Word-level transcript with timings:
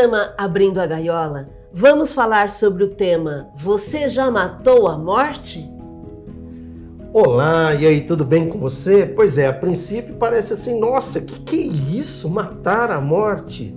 programa 0.00 0.32
Abrindo 0.38 0.80
a 0.80 0.86
Gaiola, 0.86 1.50
vamos 1.70 2.14
falar 2.14 2.50
sobre 2.50 2.84
o 2.84 2.88
tema 2.88 3.50
Você 3.54 4.08
já 4.08 4.30
matou 4.30 4.88
a 4.88 4.96
morte? 4.96 5.70
Olá, 7.12 7.74
e 7.74 7.86
aí, 7.86 8.00
tudo 8.00 8.24
bem 8.24 8.48
com 8.48 8.58
você? 8.58 9.04
Pois 9.04 9.36
é, 9.36 9.46
a 9.46 9.52
princípio 9.52 10.14
parece 10.14 10.54
assim, 10.54 10.80
nossa, 10.80 11.20
que 11.20 11.40
que 11.40 11.56
é 11.56 11.96
isso? 11.98 12.30
Matar 12.30 12.90
a 12.90 12.98
morte? 12.98 13.76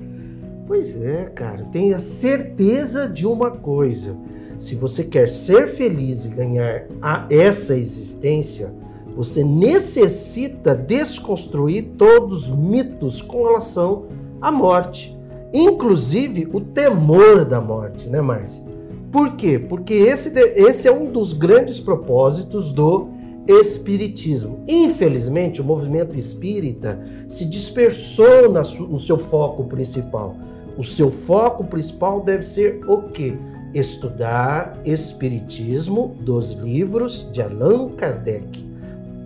Pois 0.66 0.96
é, 0.96 1.26
cara, 1.26 1.66
tenha 1.66 2.00
certeza 2.00 3.10
de 3.10 3.28
uma 3.28 3.52
coisa. 3.52 4.16
Se 4.58 4.76
você 4.76 5.04
quer 5.04 5.28
ser 5.28 5.68
feliz 5.68 6.24
e 6.24 6.30
ganhar 6.30 6.86
a 7.02 7.26
essa 7.30 7.76
existência, 7.76 8.74
você 9.14 9.44
necessita 9.44 10.74
desconstruir 10.74 11.96
todos 11.98 12.48
os 12.48 12.56
mitos 12.56 13.22
com 13.22 13.44
relação 13.44 14.06
à 14.42 14.50
morte 14.50 15.13
inclusive 15.54 16.50
o 16.52 16.60
temor 16.60 17.46
da 17.46 17.62
morte, 17.62 18.10
né, 18.10 18.20
Márcia? 18.20 18.66
Por 19.12 19.36
quê? 19.36 19.60
Porque 19.60 19.94
esse, 19.94 20.30
esse 20.56 20.88
é 20.88 20.92
um 20.92 21.12
dos 21.12 21.34
grandes 21.34 21.80
propósitos 21.80 22.72
do 22.72 23.10
Espiritismo. 23.48 24.64
Infelizmente, 24.68 25.62
o 25.62 25.66
movimento 25.66 26.18
espírita 26.18 27.00
se 27.28 27.46
dispersou 27.46 28.50
no 28.50 28.98
seu 28.98 29.18
foco 29.18 29.66
principal. 29.66 30.38
O 30.78 30.84
seu 30.84 31.12
foco 31.12 31.66
principal 31.66 32.22
deve 32.22 32.44
ser 32.44 32.82
o 32.88 33.04
quê? 33.04 33.36
Estudar 33.74 34.80
Espiritismo 34.86 36.16
dos 36.22 36.54
livros 36.54 37.28
de 37.32 37.42
Allan 37.42 37.90
Kardec. 37.90 38.66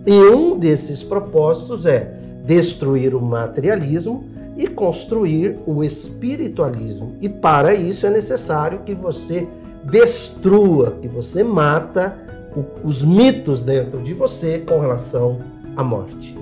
E 0.06 0.12
um 0.12 0.58
desses 0.58 1.04
propósitos 1.04 1.86
é 1.86 2.18
destruir 2.44 3.14
o 3.14 3.22
materialismo 3.22 4.26
e 4.58 4.68
construir 4.68 5.60
o 5.66 5.84
espiritualismo. 5.84 7.16
E 7.22 7.30
para 7.30 7.74
isso 7.74 8.08
é 8.08 8.10
necessário 8.10 8.80
que 8.80 8.96
você 8.96 9.48
destrua, 9.84 10.98
que 11.02 11.08
você 11.08 11.44
mata 11.44 12.18
os 12.84 13.04
mitos 13.04 13.64
dentro 13.64 14.02
de 14.02 14.14
você 14.14 14.60
com 14.60 14.80
relação 14.80 15.40
à 15.76 15.84
morte. 15.84 16.36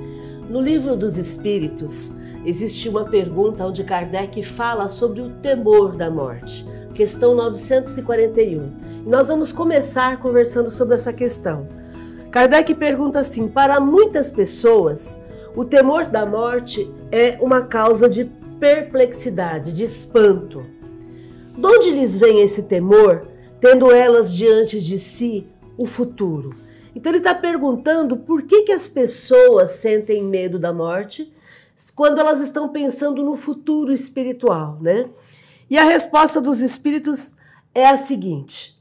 No 0.49 0.61
livro 0.61 0.95
dos 0.95 1.17
Espíritos, 1.17 2.13
existe 2.45 2.88
uma 2.88 3.03
pergunta 3.03 3.66
onde 3.66 3.83
Kardec 3.83 4.41
fala 4.44 4.88
sobre 4.88 5.22
o 5.22 5.31
temor 5.41 5.95
da 5.97 6.09
morte, 6.09 6.66
questão 6.94 7.35
941. 7.35 8.72
E 9.05 9.09
nós 9.09 9.27
vamos 9.27 9.52
começar 9.52 10.19
conversando 10.19 10.69
sobre 10.69 10.95
essa 10.95 11.11
questão. 11.11 11.67
Kardec 12.31 12.73
pergunta 12.75 13.19
assim: 13.19 13.47
para 13.47 13.79
muitas 13.79 14.31
pessoas, 14.31 15.19
o 15.55 15.63
temor 15.63 16.07
da 16.07 16.25
morte 16.25 16.91
é 17.11 17.37
uma 17.41 17.61
causa 17.61 18.09
de 18.09 18.25
perplexidade, 18.59 19.71
de 19.71 19.83
espanto. 19.83 20.65
De 21.57 21.65
onde 21.65 21.91
lhes 21.91 22.17
vem 22.17 22.41
esse 22.41 22.63
temor, 22.63 23.27
tendo 23.61 23.91
elas 23.91 24.33
diante 24.33 24.81
de 24.81 24.99
si 24.99 25.47
o 25.77 25.85
futuro? 25.85 26.53
Então 26.93 27.11
ele 27.11 27.19
está 27.19 27.33
perguntando 27.33 28.17
por 28.17 28.41
que, 28.41 28.63
que 28.63 28.71
as 28.71 28.87
pessoas 28.87 29.71
sentem 29.71 30.23
medo 30.23 30.59
da 30.59 30.73
morte 30.73 31.33
quando 31.95 32.19
elas 32.19 32.41
estão 32.41 32.69
pensando 32.69 33.23
no 33.23 33.35
futuro 33.35 33.91
espiritual, 33.91 34.77
né? 34.81 35.09
E 35.69 35.77
a 35.77 35.83
resposta 35.83 36.39
dos 36.39 36.61
espíritos 36.61 37.33
é 37.73 37.87
a 37.87 37.97
seguinte: 37.97 38.77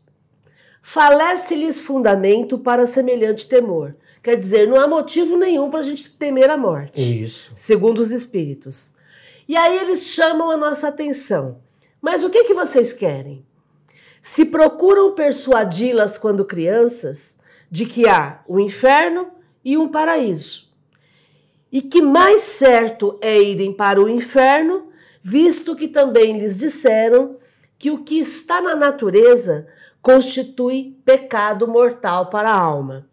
falece-lhes 0.81 1.81
fundamento 1.81 2.59
para 2.59 2.87
semelhante 2.87 3.49
temor. 3.49 3.97
Quer 4.25 4.39
dizer, 4.39 4.67
não 4.67 4.81
há 4.81 4.89
motivo 4.89 5.37
nenhum 5.37 5.69
para 5.69 5.81
a 5.81 5.83
gente 5.83 6.09
temer 6.09 6.49
a 6.49 6.57
morte. 6.57 7.23
Isso. 7.23 7.53
Segundo 7.55 7.99
os 7.99 8.11
espíritos. 8.11 8.95
E 9.47 9.55
aí 9.55 9.77
eles 9.77 10.07
chamam 10.07 10.51
a 10.51 10.57
nossa 10.57 10.89
atenção. 10.89 11.61
Mas 12.01 12.25
o 12.25 12.31
que, 12.31 12.45
que 12.45 12.55
vocês 12.55 12.95
querem? 12.95 13.45
Se 14.23 14.47
procuram 14.47 15.13
persuadi-las 15.13 16.17
quando 16.17 16.47
crianças 16.47 17.37
de 17.71 17.85
que 17.85 18.09
há 18.09 18.43
o 18.49 18.57
um 18.57 18.61
inferno 18.61 19.31
e 19.63 19.77
um 19.77 19.89
paraíso. 19.89 20.73
E 21.71 21.83
que 21.83 22.01
mais 22.01 22.41
certo 22.41 23.19
é 23.21 23.39
irem 23.39 23.75
para 23.75 24.01
o 24.01 24.09
inferno, 24.09 24.89
visto 25.21 25.77
que 25.77 25.87
também 25.87 26.39
lhes 26.39 26.59
disseram 26.59 27.37
que 27.79 27.91
o 27.91 28.03
que 28.03 28.21
está 28.21 28.63
na 28.63 28.75
natureza 28.75 29.69
constitui 30.01 30.97
pecado 31.05 31.69
mortal 31.69 32.31
para 32.31 32.49
a 32.49 32.59
alma. 32.59 33.07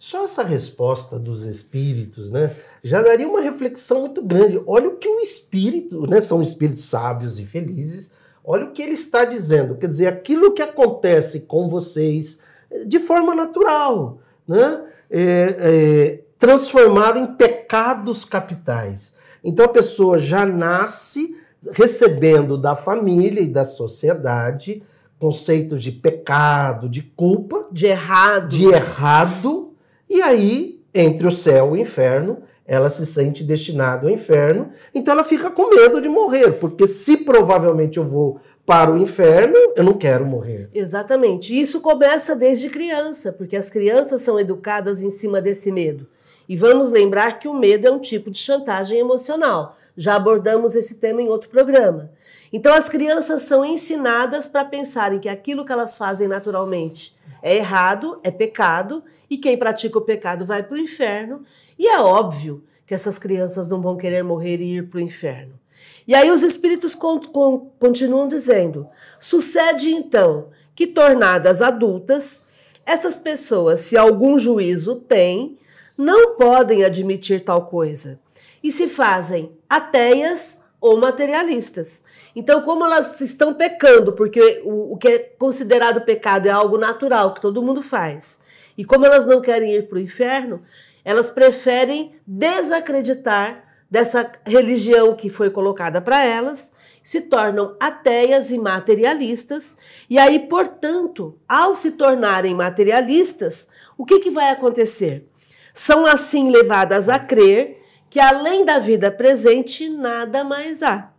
Só 0.00 0.24
essa 0.24 0.42
resposta 0.42 1.18
dos 1.18 1.42
espíritos, 1.42 2.30
né, 2.30 2.56
já 2.82 3.02
daria 3.02 3.28
uma 3.28 3.42
reflexão 3.42 4.00
muito 4.00 4.22
grande. 4.22 4.58
Olha 4.66 4.88
o 4.88 4.96
que 4.96 5.06
o 5.06 5.20
espírito, 5.20 6.06
né, 6.06 6.22
são 6.22 6.42
espíritos 6.42 6.86
sábios 6.86 7.38
e 7.38 7.44
felizes. 7.44 8.10
Olha 8.42 8.64
o 8.64 8.70
que 8.70 8.80
ele 8.80 8.94
está 8.94 9.26
dizendo. 9.26 9.74
Quer 9.74 9.88
dizer, 9.88 10.06
aquilo 10.06 10.54
que 10.54 10.62
acontece 10.62 11.40
com 11.40 11.68
vocês 11.68 12.38
de 12.86 12.98
forma 12.98 13.34
natural, 13.34 14.20
né, 14.48 14.84
é, 15.10 15.56
é, 15.58 16.22
transformaram 16.38 17.24
em 17.24 17.34
pecados 17.34 18.24
capitais. 18.24 19.12
Então 19.44 19.66
a 19.66 19.68
pessoa 19.68 20.18
já 20.18 20.46
nasce 20.46 21.36
recebendo 21.72 22.56
da 22.56 22.74
família 22.74 23.42
e 23.42 23.48
da 23.50 23.66
sociedade 23.66 24.82
conceitos 25.18 25.82
de 25.82 25.92
pecado, 25.92 26.88
de 26.88 27.02
culpa, 27.02 27.66
de 27.70 27.84
errado, 27.84 28.48
de 28.48 28.64
errado 28.64 29.69
e 30.10 30.20
aí, 30.20 30.82
entre 30.92 31.24
o 31.26 31.30
céu 31.30 31.76
e 31.76 31.78
o 31.78 31.82
inferno, 31.82 32.42
ela 32.66 32.90
se 32.90 33.06
sente 33.06 33.44
destinada 33.44 34.06
ao 34.08 34.12
inferno, 34.12 34.70
então 34.92 35.14
ela 35.14 35.22
fica 35.24 35.50
com 35.50 35.70
medo 35.70 36.02
de 36.02 36.08
morrer, 36.08 36.52
porque 36.54 36.86
se 36.86 37.18
provavelmente 37.18 37.98
eu 37.98 38.04
vou 38.04 38.40
para 38.66 38.92
o 38.92 38.98
inferno, 38.98 39.56
eu 39.76 39.84
não 39.84 39.94
quero 39.94 40.26
morrer. 40.26 40.68
Exatamente. 40.74 41.58
Isso 41.58 41.80
começa 41.80 42.36
desde 42.36 42.68
criança, 42.68 43.32
porque 43.32 43.56
as 43.56 43.70
crianças 43.70 44.22
são 44.22 44.38
educadas 44.38 45.02
em 45.02 45.10
cima 45.10 45.40
desse 45.40 45.72
medo. 45.72 46.06
E 46.48 46.56
vamos 46.56 46.90
lembrar 46.90 47.38
que 47.38 47.46
o 47.46 47.54
medo 47.54 47.86
é 47.86 47.90
um 47.90 48.00
tipo 48.00 48.30
de 48.30 48.38
chantagem 48.38 48.98
emocional. 48.98 49.76
Já 49.96 50.16
abordamos 50.16 50.74
esse 50.74 50.96
tema 50.96 51.22
em 51.22 51.28
outro 51.28 51.48
programa. 51.48 52.10
Então 52.52 52.74
as 52.74 52.88
crianças 52.88 53.42
são 53.42 53.64
ensinadas 53.64 54.46
para 54.46 54.64
pensarem 54.64 55.20
que 55.20 55.28
aquilo 55.28 55.64
que 55.64 55.72
elas 55.72 55.96
fazem 55.96 56.26
naturalmente 56.26 57.14
é 57.42 57.56
errado, 57.56 58.20
é 58.22 58.30
pecado, 58.30 59.02
e 59.28 59.38
quem 59.38 59.56
pratica 59.56 59.98
o 59.98 60.02
pecado 60.02 60.44
vai 60.44 60.62
para 60.62 60.74
o 60.74 60.78
inferno. 60.78 61.42
E 61.78 61.86
é 61.86 61.98
óbvio 61.98 62.64
que 62.84 62.92
essas 62.92 63.18
crianças 63.18 63.68
não 63.68 63.80
vão 63.80 63.96
querer 63.96 64.22
morrer 64.22 64.60
e 64.60 64.78
ir 64.78 64.88
para 64.88 64.98
o 64.98 65.00
inferno. 65.00 65.58
E 66.06 66.14
aí 66.14 66.30
os 66.30 66.42
espíritos 66.42 66.94
continuam 66.94 68.26
dizendo: 68.26 68.88
sucede 69.18 69.90
então 69.90 70.48
que, 70.74 70.86
tornadas 70.86 71.62
adultas, 71.62 72.46
essas 72.84 73.16
pessoas, 73.16 73.80
se 73.80 73.96
algum 73.96 74.36
juízo 74.36 74.96
têm, 74.96 75.56
não 75.96 76.34
podem 76.36 76.82
admitir 76.82 77.40
tal 77.40 77.66
coisa 77.66 78.18
e 78.62 78.70
se 78.70 78.88
fazem 78.88 79.52
ateias 79.68 80.64
ou 80.80 80.96
materialistas. 80.96 82.02
Então, 82.34 82.62
como 82.62 82.84
elas 82.84 83.20
estão 83.20 83.52
pecando, 83.52 84.12
porque 84.12 84.62
o, 84.64 84.94
o 84.94 84.96
que 84.96 85.08
é 85.08 85.18
considerado 85.38 86.00
pecado 86.00 86.46
é 86.46 86.50
algo 86.50 86.78
natural, 86.78 87.34
que 87.34 87.40
todo 87.40 87.62
mundo 87.62 87.82
faz, 87.82 88.40
e 88.78 88.84
como 88.84 89.04
elas 89.04 89.26
não 89.26 89.40
querem 89.40 89.74
ir 89.74 89.88
para 89.88 89.98
o 89.98 90.00
inferno, 90.00 90.62
elas 91.04 91.28
preferem 91.28 92.14
desacreditar 92.26 93.64
dessa 93.90 94.30
religião 94.46 95.14
que 95.14 95.28
foi 95.28 95.50
colocada 95.50 96.00
para 96.00 96.24
elas, 96.24 96.72
se 97.02 97.22
tornam 97.22 97.76
ateias 97.80 98.50
e 98.50 98.58
materialistas, 98.58 99.76
e 100.08 100.18
aí, 100.18 100.38
portanto, 100.38 101.38
ao 101.48 101.74
se 101.74 101.92
tornarem 101.92 102.54
materialistas, 102.54 103.68
o 103.98 104.04
que, 104.04 104.20
que 104.20 104.30
vai 104.30 104.50
acontecer? 104.50 105.26
São 105.74 106.06
assim 106.06 106.50
levadas 106.50 107.08
a 107.08 107.18
crer 107.18 107.79
que 108.10 108.18
além 108.18 108.64
da 108.64 108.80
vida 108.80 109.10
presente, 109.10 109.88
nada 109.88 110.42
mais 110.42 110.82
há. 110.82 111.12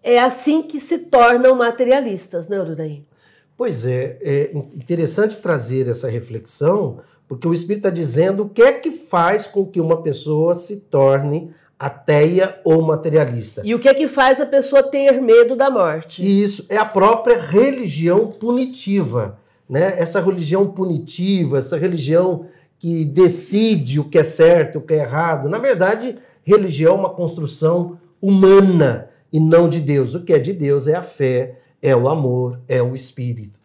É 0.00 0.20
assim 0.20 0.62
que 0.62 0.80
se 0.80 0.98
tornam 0.98 1.54
materialistas, 1.56 2.48
né, 2.48 2.60
Urudaí? 2.60 3.04
Pois 3.56 3.84
é, 3.84 4.18
é 4.22 4.50
interessante 4.54 5.36
trazer 5.42 5.88
essa 5.88 6.08
reflexão, 6.08 7.00
porque 7.28 7.46
o 7.46 7.52
Espírito 7.52 7.86
está 7.86 7.90
dizendo 7.90 8.44
o 8.44 8.48
que 8.48 8.62
é 8.62 8.72
que 8.72 8.90
faz 8.90 9.46
com 9.46 9.66
que 9.66 9.80
uma 9.80 10.00
pessoa 10.02 10.54
se 10.54 10.80
torne 10.80 11.52
ateia 11.78 12.60
ou 12.64 12.80
materialista. 12.80 13.62
E 13.64 13.74
o 13.74 13.78
que 13.80 13.88
é 13.88 13.94
que 13.94 14.06
faz 14.06 14.40
a 14.40 14.46
pessoa 14.46 14.84
ter 14.84 15.20
medo 15.20 15.56
da 15.56 15.68
morte? 15.68 16.22
Isso 16.22 16.64
é 16.68 16.76
a 16.76 16.84
própria 16.84 17.36
religião 17.36 18.28
punitiva, 18.28 19.38
né? 19.68 19.94
Essa 19.98 20.20
religião 20.20 20.70
punitiva, 20.70 21.58
essa 21.58 21.76
religião 21.76 22.46
que 22.82 23.04
decide 23.04 24.00
o 24.00 24.04
que 24.04 24.18
é 24.18 24.24
certo, 24.24 24.80
o 24.80 24.80
que 24.80 24.92
é 24.92 24.96
errado. 24.98 25.48
Na 25.48 25.60
verdade, 25.60 26.16
religião 26.42 26.96
é 26.96 26.98
uma 26.98 27.10
construção 27.10 27.96
humana 28.20 29.08
e 29.32 29.38
não 29.38 29.68
de 29.68 29.78
Deus. 29.78 30.16
O 30.16 30.24
que 30.24 30.32
é 30.32 30.38
de 30.40 30.52
Deus 30.52 30.88
é 30.88 30.96
a 30.96 31.02
fé, 31.02 31.60
é 31.80 31.94
o 31.94 32.08
amor, 32.08 32.58
é 32.66 32.82
o 32.82 32.96
espírito. 32.96 33.60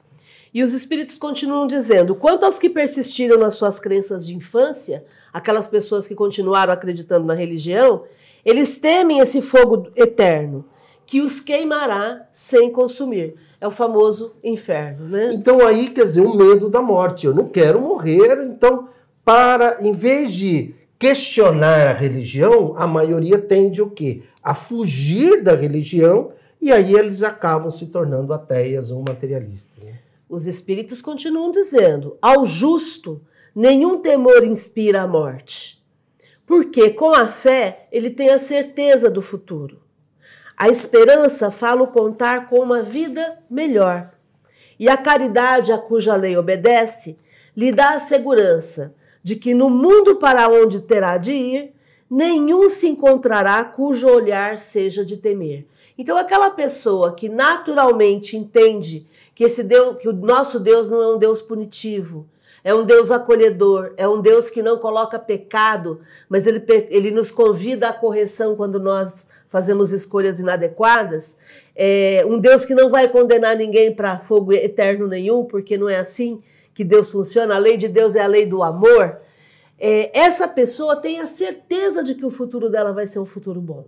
E 0.53 0.61
os 0.61 0.71
espíritos 0.71 1.17
continuam 1.17 1.65
dizendo: 1.65 2.13
quanto 2.13 2.45
aos 2.45 2.59
que 2.59 2.69
persistiram 2.69 3.39
nas 3.39 3.55
suas 3.55 3.79
crenças 3.79 4.23
de 4.23 4.35
infância, 4.35 5.03
aquelas 5.33 5.65
pessoas 5.65 6.07
que 6.07 6.13
continuaram 6.13 6.71
acreditando 6.71 7.25
na 7.25 7.33
religião, 7.33 8.03
eles 8.45 8.77
temem 8.77 9.17
esse 9.17 9.41
fogo 9.41 9.89
eterno, 9.95 10.63
que 11.07 11.21
os 11.21 11.39
queimará 11.39 12.27
sem 12.31 12.71
consumir. 12.71 13.33
É 13.59 13.65
o 13.65 13.71
famoso 13.71 14.37
inferno, 14.43 15.09
né? 15.09 15.31
Então 15.33 15.65
aí 15.65 15.89
quer 15.89 16.03
dizer 16.03 16.21
o 16.21 16.37
medo 16.37 16.69
da 16.69 16.83
morte. 16.83 17.25
Eu 17.25 17.33
não 17.33 17.45
quero 17.45 17.81
morrer, 17.81 18.43
então 18.43 18.89
para 19.27 19.79
em 19.81 19.91
vez 19.91 20.31
de 20.31 20.73
questionar 20.97 21.87
a 21.87 21.91
religião, 21.91 22.73
a 22.77 22.87
maioria 22.87 23.37
tende 23.37 23.81
o 23.81 23.89
quê? 23.89 24.23
A 24.41 24.55
fugir 24.55 25.43
da 25.43 25.53
religião 25.53 26.31
e 26.61 26.71
aí 26.71 26.95
eles 26.95 27.23
acabam 27.23 27.69
se 27.69 27.87
tornando 27.87 28.33
ateias 28.33 28.89
ou 28.89 29.03
materialistas. 29.03 29.83
Né? 29.83 29.99
Os 30.29 30.47
espíritos 30.47 31.01
continuam 31.01 31.51
dizendo: 31.51 32.17
ao 32.21 32.45
justo 32.45 33.21
nenhum 33.53 33.99
temor 33.99 34.45
inspira 34.45 35.01
a 35.01 35.07
morte, 35.07 35.85
porque 36.45 36.91
com 36.91 37.13
a 37.13 37.27
fé 37.27 37.89
ele 37.91 38.11
tem 38.11 38.29
a 38.29 38.39
certeza 38.39 39.09
do 39.09 39.21
futuro. 39.21 39.81
A 40.55 40.69
esperança 40.69 41.51
fala 41.51 41.83
o 41.83 41.87
contar 41.87 42.47
com 42.47 42.61
uma 42.61 42.81
vida 42.81 43.39
melhor. 43.49 44.09
E 44.79 44.87
a 44.87 44.95
caridade 44.95 45.73
a 45.73 45.77
cuja 45.77 46.15
lei 46.15 46.37
obedece 46.37 47.19
lhe 47.57 47.73
dá 47.73 47.95
a 47.95 47.99
segurança 47.99 48.95
de 49.27 49.35
que 49.35 49.53
no 49.53 49.69
mundo 49.69 50.15
para 50.15 50.47
onde 50.47 50.79
terá 50.79 51.17
de 51.17 51.33
ir, 51.33 51.73
nenhum 52.09 52.69
se 52.69 52.87
encontrará 52.87 53.61
cujo 53.65 54.07
olhar 54.07 54.57
seja 54.57 55.03
de 55.03 55.17
temer. 55.17 55.65
Então, 55.97 56.15
aquela 56.15 56.49
pessoa 56.49 57.13
que 57.13 57.27
naturalmente 57.27 58.37
entende 58.37 59.05
que 59.35 59.43
esse 59.43 59.65
Deus, 59.65 59.97
que 59.97 60.07
o 60.07 60.13
nosso 60.13 60.61
Deus 60.61 60.89
não 60.89 61.01
é 61.01 61.13
um 61.13 61.17
Deus 61.17 61.41
punitivo, 61.41 62.25
é 62.63 62.73
um 62.73 62.85
Deus 62.85 63.11
acolhedor, 63.11 63.91
é 63.97 64.07
um 64.07 64.21
Deus 64.21 64.49
que 64.49 64.63
não 64.63 64.77
coloca 64.77 65.19
pecado, 65.19 65.99
mas 66.29 66.47
ele, 66.47 66.63
ele 66.89 67.11
nos 67.11 67.29
convida 67.29 67.89
à 67.89 67.93
correção 67.93 68.55
quando 68.55 68.79
nós 68.79 69.27
fazemos 69.45 69.91
escolhas 69.91 70.39
inadequadas. 70.39 71.35
É 71.75 72.23
um 72.25 72.39
Deus 72.39 72.63
que 72.63 72.73
não 72.73 72.89
vai 72.89 73.09
condenar 73.09 73.57
ninguém 73.57 73.93
para 73.93 74.17
fogo 74.17 74.53
eterno 74.53 75.05
nenhum, 75.05 75.43
porque 75.43 75.77
não 75.77 75.89
é 75.89 75.97
assim 75.97 76.41
que 76.77 76.83
Deus 76.83 77.09
funciona. 77.09 77.55
A 77.55 77.57
lei 77.57 77.75
de 77.75 77.87
Deus 77.87 78.15
é 78.15 78.21
a 78.21 78.27
lei 78.27 78.45
do 78.45 78.61
amor. 78.61 79.17
É, 79.79 80.15
essa 80.15 80.47
pessoa 80.47 80.95
tem 80.95 81.19
a 81.19 81.25
certeza 81.25 82.03
de 82.03 82.13
que 82.13 82.23
o 82.23 82.29
futuro 82.29 82.69
dela 82.69 82.93
vai 82.93 83.07
ser 83.07 83.17
um 83.17 83.25
futuro 83.25 83.59
bom. 83.59 83.87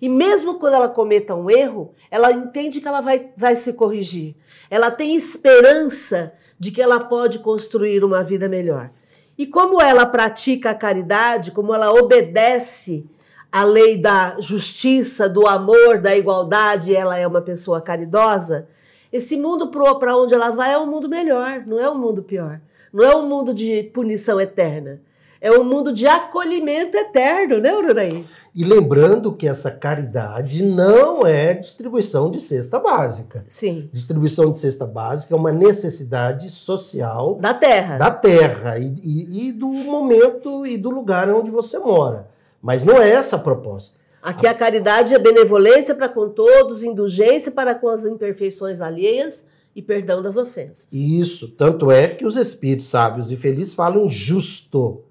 E 0.00 0.08
mesmo 0.08 0.54
quando 0.60 0.74
ela 0.74 0.88
cometa 0.88 1.34
um 1.34 1.50
erro, 1.50 1.92
ela 2.08 2.30
entende 2.30 2.80
que 2.80 2.86
ela 2.86 3.00
vai, 3.00 3.32
vai 3.36 3.56
se 3.56 3.72
corrigir. 3.72 4.36
Ela 4.70 4.92
tem 4.92 5.16
esperança 5.16 6.32
de 6.56 6.70
que 6.70 6.80
ela 6.80 7.00
pode 7.00 7.40
construir 7.40 8.04
uma 8.04 8.22
vida 8.22 8.48
melhor. 8.48 8.92
E 9.36 9.44
como 9.44 9.82
ela 9.82 10.06
pratica 10.06 10.70
a 10.70 10.74
caridade, 10.74 11.50
como 11.50 11.74
ela 11.74 11.92
obedece 11.92 13.04
à 13.50 13.64
lei 13.64 13.96
da 13.96 14.36
justiça, 14.38 15.28
do 15.28 15.48
amor, 15.48 16.00
da 16.00 16.16
igualdade, 16.16 16.94
ela 16.94 17.18
é 17.18 17.26
uma 17.26 17.42
pessoa 17.42 17.80
caridosa, 17.80 18.68
esse 19.16 19.36
mundo 19.36 19.68
para 19.68 20.16
onde 20.16 20.34
ela 20.34 20.50
vai 20.50 20.72
é 20.72 20.78
um 20.78 20.86
mundo 20.86 21.08
melhor, 21.08 21.64
não 21.66 21.78
é 21.80 21.88
um 21.88 21.98
mundo 21.98 22.22
pior. 22.22 22.60
Não 22.92 23.04
é 23.04 23.16
um 23.16 23.26
mundo 23.28 23.52
de 23.52 23.82
punição 23.94 24.40
eterna 24.40 25.00
é 25.44 25.50
um 25.50 25.62
mundo 25.62 25.92
de 25.92 26.06
acolhimento 26.06 26.96
eterno, 26.96 27.60
né, 27.60 27.76
Ururaí? 27.76 28.24
E 28.54 28.64
lembrando 28.64 29.30
que 29.30 29.46
essa 29.46 29.70
caridade 29.70 30.64
não 30.64 31.26
é 31.26 31.52
distribuição 31.52 32.30
de 32.30 32.40
cesta 32.40 32.80
básica. 32.80 33.44
Sim. 33.46 33.90
Distribuição 33.92 34.50
de 34.50 34.56
cesta 34.56 34.86
básica 34.86 35.34
é 35.34 35.36
uma 35.36 35.52
necessidade 35.52 36.48
social 36.48 37.34
da 37.34 37.52
terra. 37.52 37.98
Da 37.98 38.10
terra 38.10 38.78
e, 38.78 38.94
e, 39.02 39.48
e 39.48 39.52
do 39.52 39.68
momento 39.68 40.66
e 40.66 40.78
do 40.78 40.88
lugar 40.88 41.28
onde 41.28 41.50
você 41.50 41.78
mora. 41.78 42.26
Mas 42.62 42.82
não 42.82 42.96
é 42.96 43.10
essa 43.10 43.36
a 43.36 43.40
proposta. 43.40 43.98
Aqui 44.24 44.46
a 44.46 44.54
caridade 44.54 45.12
é 45.12 45.18
benevolência 45.18 45.94
para 45.94 46.08
com 46.08 46.30
todos, 46.30 46.82
indulgência 46.82 47.52
para 47.52 47.74
com 47.74 47.88
as 47.88 48.06
imperfeições 48.06 48.80
alheias 48.80 49.44
e 49.76 49.82
perdão 49.82 50.22
das 50.22 50.38
ofensas. 50.38 50.90
Isso, 50.90 51.48
tanto 51.48 51.90
é 51.90 52.08
que 52.08 52.24
os 52.24 52.34
espíritos 52.38 52.86
sábios 52.86 53.30
e 53.30 53.36
felizes 53.36 53.74
falam 53.74 54.08
justo. 54.08 55.02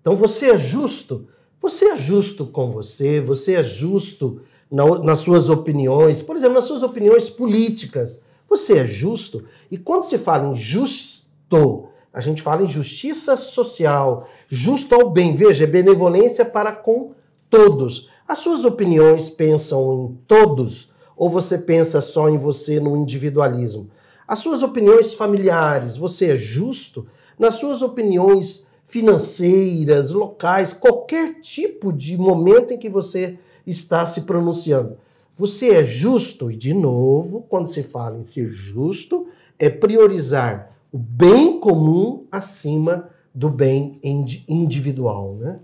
Então 0.00 0.16
você 0.16 0.52
é 0.52 0.56
justo, 0.56 1.28
você 1.60 1.90
é 1.90 1.96
justo 1.96 2.46
com 2.46 2.70
você, 2.70 3.20
você 3.20 3.56
é 3.56 3.62
justo 3.62 4.40
na, 4.70 4.86
nas 5.00 5.18
suas 5.18 5.50
opiniões, 5.50 6.22
por 6.22 6.34
exemplo, 6.34 6.54
nas 6.54 6.64
suas 6.64 6.82
opiniões 6.82 7.28
políticas. 7.28 8.24
Você 8.48 8.78
é 8.78 8.86
justo. 8.86 9.44
E 9.70 9.76
quando 9.76 10.04
se 10.04 10.16
fala 10.16 10.48
em 10.48 10.54
justo, 10.54 11.90
a 12.10 12.22
gente 12.22 12.40
fala 12.40 12.62
em 12.62 12.68
justiça 12.68 13.36
social, 13.36 14.26
justo 14.48 14.94
ao 14.94 15.10
bem. 15.10 15.36
Veja, 15.36 15.64
é 15.64 15.66
benevolência 15.66 16.42
para 16.42 16.72
com 16.72 17.12
todos. 17.50 18.10
As 18.26 18.38
suas 18.38 18.64
opiniões 18.64 19.28
pensam 19.28 20.10
em 20.10 20.18
todos 20.26 20.92
ou 21.16 21.28
você 21.28 21.58
pensa 21.58 22.00
só 22.00 22.28
em 22.28 22.38
você 22.38 22.80
no 22.80 22.96
individualismo? 22.96 23.90
As 24.26 24.38
suas 24.38 24.62
opiniões 24.62 25.14
familiares, 25.14 25.96
você 25.96 26.32
é 26.32 26.36
justo? 26.36 27.06
Nas 27.38 27.56
suas 27.56 27.82
opiniões 27.82 28.66
financeiras, 28.86 30.10
locais, 30.10 30.72
qualquer 30.72 31.40
tipo 31.40 31.92
de 31.92 32.16
momento 32.16 32.72
em 32.72 32.78
que 32.78 32.88
você 32.88 33.38
está 33.66 34.04
se 34.04 34.22
pronunciando. 34.22 34.98
Você 35.36 35.70
é 35.70 35.82
justo, 35.82 36.50
e 36.50 36.56
de 36.56 36.74
novo, 36.74 37.44
quando 37.48 37.66
se 37.66 37.82
fala 37.82 38.18
em 38.18 38.24
ser 38.24 38.50
justo, 38.50 39.26
é 39.58 39.70
priorizar 39.70 40.76
o 40.92 40.98
bem 40.98 41.58
comum 41.58 42.26
acima 42.30 43.08
do 43.34 43.48
bem 43.48 43.98
individual. 44.02 45.36
Né? 45.36 45.56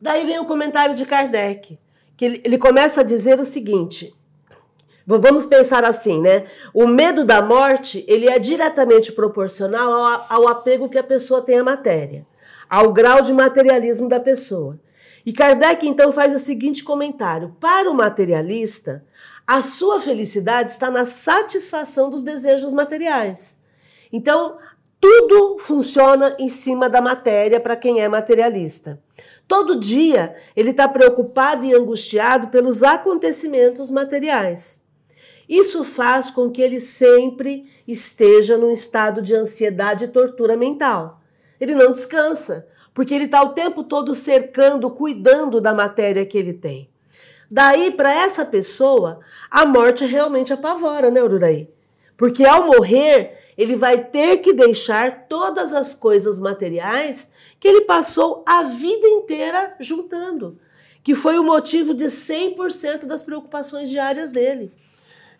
Daí 0.00 0.24
vem 0.24 0.38
o 0.38 0.46
comentário 0.46 0.94
de 0.94 1.04
Kardec, 1.04 1.78
que 2.20 2.24
ele, 2.26 2.40
ele 2.44 2.58
começa 2.58 3.00
a 3.00 3.04
dizer 3.04 3.40
o 3.40 3.46
seguinte: 3.46 4.14
Vamos 5.06 5.46
pensar 5.46 5.84
assim, 5.84 6.20
né? 6.20 6.44
O 6.74 6.86
medo 6.86 7.24
da 7.24 7.40
morte 7.40 8.04
ele 8.06 8.28
é 8.28 8.38
diretamente 8.38 9.10
proporcional 9.10 9.90
ao, 9.90 10.26
ao 10.28 10.48
apego 10.48 10.90
que 10.90 10.98
a 10.98 11.02
pessoa 11.02 11.40
tem 11.40 11.58
à 11.58 11.64
matéria 11.64 12.26
ao 12.68 12.92
grau 12.92 13.22
de 13.22 13.32
materialismo 13.32 14.06
da 14.06 14.20
pessoa. 14.20 14.78
E 15.24 15.32
Kardec 15.32 15.88
então 15.88 16.12
faz 16.12 16.34
o 16.34 16.38
seguinte 16.38 16.84
comentário: 16.84 17.56
para 17.58 17.90
o 17.90 17.94
materialista, 17.94 19.02
a 19.46 19.62
sua 19.62 19.98
felicidade 19.98 20.72
está 20.72 20.90
na 20.90 21.06
satisfação 21.06 22.10
dos 22.10 22.22
desejos 22.22 22.74
materiais. 22.74 23.60
Então, 24.12 24.58
tudo 25.00 25.58
funciona 25.58 26.36
em 26.38 26.50
cima 26.50 26.86
da 26.86 27.00
matéria 27.00 27.58
para 27.58 27.76
quem 27.76 28.02
é 28.02 28.08
materialista. 28.08 29.02
Todo 29.50 29.80
dia 29.80 30.36
ele 30.54 30.70
está 30.70 30.88
preocupado 30.88 31.66
e 31.66 31.74
angustiado 31.74 32.48
pelos 32.48 32.82
acontecimentos 32.82 33.90
materiais. 33.90 34.82
Isso 35.48 35.82
faz 35.82 36.30
com 36.30 36.50
que 36.50 36.62
ele 36.62 36.78
sempre 36.78 37.68
esteja 37.86 38.56
num 38.56 38.70
estado 38.70 39.20
de 39.20 39.34
ansiedade 39.34 40.04
e 40.04 40.08
tortura 40.08 40.56
mental 40.56 41.20
ele 41.60 41.74
não 41.74 41.92
descansa, 41.92 42.66
porque 42.94 43.14
ele 43.14 43.26
está 43.26 43.42
o 43.42 43.50
tempo 43.50 43.84
todo 43.84 44.14
cercando, 44.14 44.90
cuidando 44.90 45.60
da 45.60 45.74
matéria 45.74 46.24
que 46.24 46.38
ele 46.38 46.54
tem. 46.54 46.88
Daí, 47.50 47.90
para 47.90 48.12
essa 48.12 48.44
pessoa, 48.46 49.20
a 49.50 49.66
morte 49.66 50.06
realmente 50.06 50.52
apavora, 50.52 51.10
né, 51.10 51.22
Ururaí? 51.22 51.68
Porque 52.16 52.46
ao 52.46 52.66
morrer, 52.66 53.38
ele 53.60 53.76
vai 53.76 54.02
ter 54.02 54.38
que 54.38 54.54
deixar 54.54 55.26
todas 55.28 55.74
as 55.74 55.94
coisas 55.94 56.40
materiais 56.40 57.28
que 57.60 57.68
ele 57.68 57.82
passou 57.82 58.42
a 58.48 58.62
vida 58.62 59.06
inteira 59.06 59.76
juntando, 59.78 60.56
que 61.02 61.14
foi 61.14 61.38
o 61.38 61.44
motivo 61.44 61.92
de 61.92 62.06
100% 62.06 63.04
das 63.04 63.20
preocupações 63.20 63.90
diárias 63.90 64.30
dele. 64.30 64.72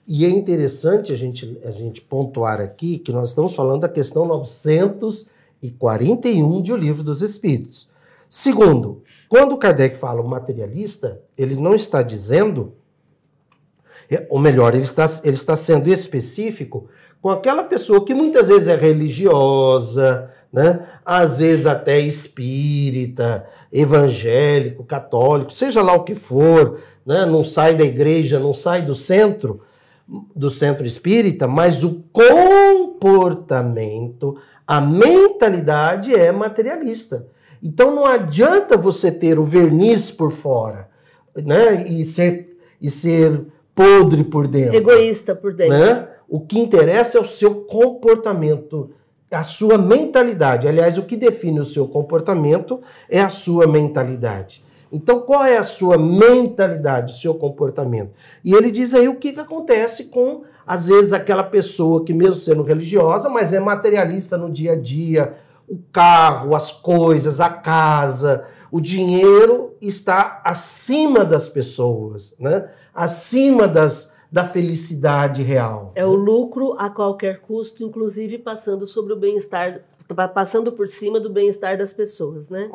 E 0.06 0.26
é 0.26 0.28
interessante 0.28 1.14
a 1.14 1.16
gente, 1.16 1.58
a 1.64 1.70
gente 1.70 2.02
pontuar 2.02 2.60
aqui 2.60 2.98
que 2.98 3.10
nós 3.10 3.30
estamos 3.30 3.54
falando 3.54 3.80
da 3.80 3.88
questão 3.88 4.26
900 4.26 5.30
e 5.62 5.70
41 5.70 6.60
de 6.60 6.74
O 6.74 6.76
Livro 6.76 7.02
dos 7.02 7.22
Espíritos. 7.22 7.88
Segundo, 8.28 9.02
quando 9.30 9.56
Kardec 9.56 9.96
fala 9.96 10.20
o 10.20 10.28
materialista, 10.28 11.22
ele 11.38 11.56
não 11.56 11.74
está 11.74 12.02
dizendo, 12.02 12.74
é, 14.10 14.26
ou 14.28 14.38
melhor, 14.38 14.74
ele 14.74 14.84
está, 14.84 15.06
ele 15.24 15.36
está 15.36 15.56
sendo 15.56 15.88
específico 15.88 16.86
com 17.20 17.28
aquela 17.28 17.64
pessoa 17.64 18.04
que 18.04 18.14
muitas 18.14 18.46
vezes 18.48 18.68
é 18.68 18.76
religiosa, 18.76 20.30
né? 20.52 20.86
às 21.04 21.38
vezes 21.38 21.66
até 21.66 21.98
espírita, 22.00 23.44
evangélico, 23.72 24.84
católico, 24.84 25.52
seja 25.52 25.82
lá 25.82 25.94
o 25.94 26.04
que 26.04 26.14
for, 26.14 26.78
né? 27.04 27.26
não 27.26 27.44
sai 27.44 27.74
da 27.76 27.84
igreja, 27.84 28.38
não 28.38 28.54
sai 28.54 28.82
do 28.82 28.94
centro, 28.94 29.62
do 30.34 30.50
centro 30.50 30.86
espírita, 30.86 31.46
mas 31.46 31.84
o 31.84 32.02
comportamento, 32.12 34.38
a 34.66 34.80
mentalidade 34.80 36.14
é 36.14 36.32
materialista. 36.32 37.26
Então 37.62 37.94
não 37.94 38.06
adianta 38.06 38.74
você 38.76 39.12
ter 39.12 39.38
o 39.38 39.44
verniz 39.44 40.10
por 40.10 40.32
fora, 40.32 40.88
né? 41.36 41.86
E 41.88 42.04
ser, 42.04 42.58
e 42.80 42.90
ser 42.90 43.46
podre 43.74 44.24
por 44.24 44.48
dentro. 44.48 44.74
Egoísta 44.74 45.34
por 45.34 45.52
dentro. 45.52 45.78
Né? 45.78 46.08
O 46.30 46.38
que 46.38 46.60
interessa 46.60 47.18
é 47.18 47.20
o 47.20 47.28
seu 47.28 47.62
comportamento, 47.62 48.90
a 49.32 49.42
sua 49.42 49.76
mentalidade. 49.76 50.68
Aliás, 50.68 50.96
o 50.96 51.02
que 51.02 51.16
define 51.16 51.58
o 51.58 51.64
seu 51.64 51.88
comportamento 51.88 52.80
é 53.08 53.20
a 53.20 53.28
sua 53.28 53.66
mentalidade. 53.66 54.64
Então, 54.92 55.20
qual 55.20 55.44
é 55.44 55.56
a 55.56 55.64
sua 55.64 55.98
mentalidade, 55.98 57.12
o 57.12 57.16
seu 57.16 57.34
comportamento? 57.34 58.12
E 58.44 58.54
ele 58.54 58.70
diz 58.70 58.94
aí 58.94 59.08
o 59.08 59.16
que, 59.16 59.32
que 59.32 59.40
acontece 59.40 60.04
com, 60.04 60.42
às 60.64 60.86
vezes, 60.86 61.12
aquela 61.12 61.42
pessoa 61.42 62.04
que, 62.04 62.14
mesmo 62.14 62.36
sendo 62.36 62.62
religiosa, 62.62 63.28
mas 63.28 63.52
é 63.52 63.58
materialista 63.58 64.38
no 64.38 64.50
dia 64.50 64.72
a 64.72 64.80
dia, 64.80 65.34
o 65.68 65.78
carro, 65.92 66.54
as 66.54 66.70
coisas, 66.70 67.40
a 67.40 67.48
casa, 67.48 68.44
o 68.70 68.80
dinheiro 68.80 69.74
está 69.80 70.40
acima 70.44 71.24
das 71.24 71.48
pessoas, 71.48 72.34
né? 72.38 72.68
acima 72.94 73.66
das, 73.66 74.14
da 74.30 74.46
felicidade 74.46 75.42
real. 75.42 75.88
É 75.94 76.04
o 76.04 76.14
lucro 76.14 76.74
a 76.78 76.88
qualquer 76.88 77.40
custo, 77.40 77.82
inclusive 77.82 78.38
passando 78.38 78.86
sobre 78.86 79.12
o 79.12 79.16
bem-estar, 79.16 79.82
passando 80.34 80.72
por 80.72 80.86
cima 80.86 81.18
do 81.18 81.28
bem-estar 81.28 81.76
das 81.76 81.92
pessoas, 81.92 82.48
né? 82.48 82.70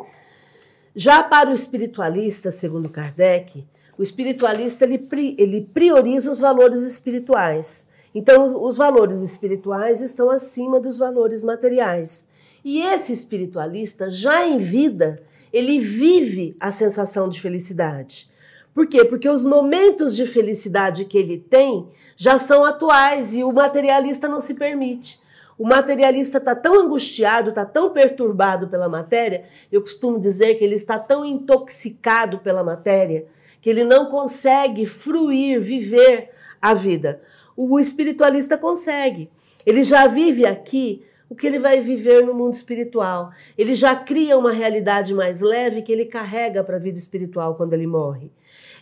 Já 0.94 1.22
para 1.22 1.50
o 1.50 1.54
espiritualista, 1.54 2.50
segundo 2.50 2.88
Kardec, 2.88 3.66
o 3.98 4.02
espiritualista 4.02 4.84
ele, 4.84 5.06
ele 5.38 5.60
prioriza 5.62 6.30
os 6.30 6.38
valores 6.38 6.82
espirituais. 6.82 7.88
Então, 8.14 8.44
os, 8.44 8.52
os 8.52 8.76
valores 8.76 9.20
espirituais 9.20 10.00
estão 10.00 10.30
acima 10.30 10.80
dos 10.80 10.98
valores 10.98 11.42
materiais. 11.42 12.28
E 12.64 12.82
esse 12.82 13.12
espiritualista, 13.12 14.10
já 14.10 14.46
em 14.46 14.58
vida, 14.58 15.22
ele 15.52 15.78
vive 15.78 16.56
a 16.58 16.72
sensação 16.72 17.28
de 17.28 17.40
felicidade. 17.40 18.30
Por 18.76 18.86
quê? 18.86 19.06
Porque 19.06 19.26
os 19.26 19.42
momentos 19.42 20.14
de 20.14 20.26
felicidade 20.26 21.06
que 21.06 21.16
ele 21.16 21.38
tem 21.38 21.88
já 22.14 22.38
são 22.38 22.62
atuais 22.62 23.34
e 23.34 23.42
o 23.42 23.50
materialista 23.50 24.28
não 24.28 24.38
se 24.38 24.52
permite. 24.52 25.18
O 25.56 25.66
materialista 25.66 26.36
está 26.36 26.54
tão 26.54 26.80
angustiado, 26.80 27.48
está 27.48 27.64
tão 27.64 27.88
perturbado 27.88 28.68
pela 28.68 28.86
matéria, 28.86 29.46
eu 29.72 29.80
costumo 29.80 30.20
dizer 30.20 30.56
que 30.56 30.64
ele 30.64 30.74
está 30.74 30.98
tão 30.98 31.24
intoxicado 31.24 32.40
pela 32.40 32.62
matéria, 32.62 33.26
que 33.62 33.70
ele 33.70 33.82
não 33.82 34.10
consegue 34.10 34.84
fruir, 34.84 35.58
viver 35.58 36.28
a 36.60 36.74
vida. 36.74 37.22
O 37.56 37.80
espiritualista 37.80 38.58
consegue. 38.58 39.30
Ele 39.64 39.82
já 39.82 40.06
vive 40.06 40.44
aqui 40.44 41.02
o 41.28 41.34
que 41.34 41.46
ele 41.46 41.58
vai 41.58 41.80
viver 41.80 42.24
no 42.24 42.34
mundo 42.34 42.52
espiritual. 42.54 43.30
Ele 43.56 43.74
já 43.74 43.96
cria 43.96 44.38
uma 44.38 44.52
realidade 44.52 45.14
mais 45.14 45.40
leve 45.40 45.82
que 45.82 45.90
ele 45.90 46.04
carrega 46.04 46.62
para 46.62 46.76
a 46.76 46.80
vida 46.80 46.98
espiritual 46.98 47.54
quando 47.54 47.72
ele 47.72 47.86
morre. 47.86 48.30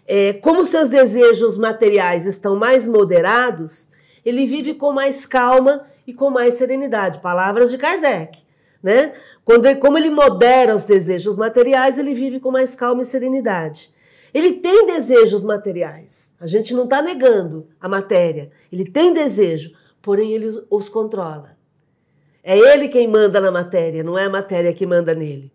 É, 0.06 0.34
como 0.34 0.64
seus 0.64 0.88
desejos 0.88 1.56
materiais 1.56 2.26
estão 2.26 2.56
mais 2.56 2.86
moderados, 2.86 3.88
ele 4.24 4.46
vive 4.46 4.74
com 4.74 4.92
mais 4.92 5.24
calma 5.24 5.86
e 6.06 6.12
com 6.12 6.30
mais 6.30 6.54
serenidade. 6.54 7.20
Palavras 7.20 7.70
de 7.70 7.78
Kardec. 7.78 8.42
Né? 8.82 9.14
Quando 9.44 9.74
como 9.78 9.96
ele 9.96 10.10
modera 10.10 10.74
os 10.74 10.84
desejos 10.84 11.36
materiais, 11.36 11.98
ele 11.98 12.14
vive 12.14 12.38
com 12.38 12.50
mais 12.50 12.74
calma 12.74 13.02
e 13.02 13.06
serenidade. 13.06 13.94
Ele 14.32 14.54
tem 14.54 14.86
desejos 14.86 15.42
materiais. 15.42 16.34
A 16.40 16.46
gente 16.46 16.74
não 16.74 16.84
está 16.84 17.00
negando 17.00 17.68
a 17.80 17.88
matéria. 17.88 18.50
Ele 18.70 18.84
tem 18.84 19.14
desejo, 19.14 19.72
porém 20.02 20.32
ele 20.32 20.48
os 20.68 20.88
controla. 20.88 21.56
É 22.42 22.58
ele 22.58 22.88
quem 22.88 23.08
manda 23.08 23.40
na 23.40 23.50
matéria, 23.50 24.02
não 24.02 24.18
é 24.18 24.24
a 24.24 24.30
matéria 24.30 24.74
que 24.74 24.84
manda 24.84 25.14
nele. 25.14 25.50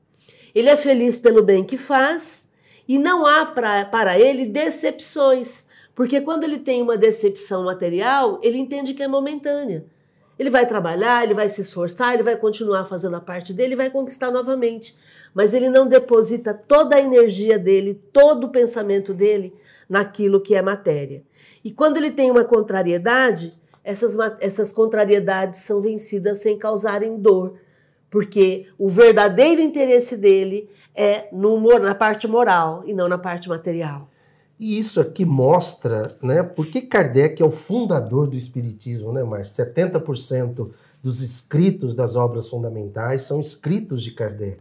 Ele 0.56 0.70
é 0.70 0.76
feliz 0.76 1.20
pelo 1.20 1.44
bem 1.44 1.64
que 1.64 1.78
faz 1.78 2.49
e 2.90 2.98
não 2.98 3.24
há 3.24 3.46
pra, 3.46 3.86
para 3.86 4.20
ele 4.20 4.48
decepções, 4.48 5.68
porque 5.94 6.20
quando 6.22 6.44
ele 6.44 6.58
tem 6.58 6.82
uma 6.82 6.98
decepção 6.98 7.66
material, 7.66 8.40
ele 8.42 8.58
entende 8.58 8.96
que 8.96 9.04
é 9.04 9.08
momentânea. 9.08 9.86
Ele 10.40 10.50
vai 10.50 10.66
trabalhar, 10.66 11.24
ele 11.24 11.36
vai 11.36 11.48
se 11.50 11.62
esforçar, 11.62 12.16
ele 12.16 12.24
vai 12.24 12.36
continuar 12.36 12.86
fazendo 12.86 13.16
a 13.16 13.22
parte 13.22 13.54
dele 13.54 13.76
vai 13.76 13.92
conquistar 13.92 14.32
novamente. 14.32 14.98
Mas 15.36 15.54
ele 15.54 15.70
não 15.70 15.88
deposita 15.88 16.52
toda 16.52 16.96
a 16.96 17.00
energia 17.02 17.60
dele, 17.60 17.94
todo 18.12 18.46
o 18.46 18.50
pensamento 18.50 19.14
dele 19.14 19.54
naquilo 19.88 20.42
que 20.42 20.56
é 20.56 20.62
matéria. 20.62 21.22
E 21.64 21.72
quando 21.72 21.98
ele 21.98 22.10
tem 22.10 22.32
uma 22.32 22.44
contrariedade, 22.44 23.54
essas, 23.84 24.18
essas 24.40 24.72
contrariedades 24.72 25.60
são 25.60 25.80
vencidas 25.80 26.40
sem 26.40 26.58
causarem 26.58 27.20
dor, 27.20 27.60
porque 28.10 28.68
o 28.78 28.90
verdadeiro 28.90 29.62
interesse 29.62 30.18
dele 30.18 30.70
é 30.96 31.28
no, 31.32 31.60
na 31.80 31.96
parte 31.96 32.28
moral 32.28 32.84
e 32.86 32.94
não 32.94 33.08
na 33.08 33.18
parte 33.18 33.48
material. 33.48 34.10
E 34.60 34.78
isso 34.78 35.00
aqui 35.00 35.24
mostra, 35.24 36.14
né, 36.22 36.44
porque 36.44 36.82
Kardec 36.82 37.42
é 37.42 37.46
o 37.46 37.52
fundador 37.52 38.28
do 38.28 38.36
Espiritismo, 38.36 39.14
né, 39.14 39.24
Márcio? 39.24 39.66
70% 39.66 40.70
dos 41.02 41.22
escritos 41.22 41.96
das 41.96 42.16
obras 42.16 42.50
fundamentais 42.50 43.22
são 43.22 43.40
escritos 43.40 44.04
de 44.04 44.12
Kardec. 44.12 44.60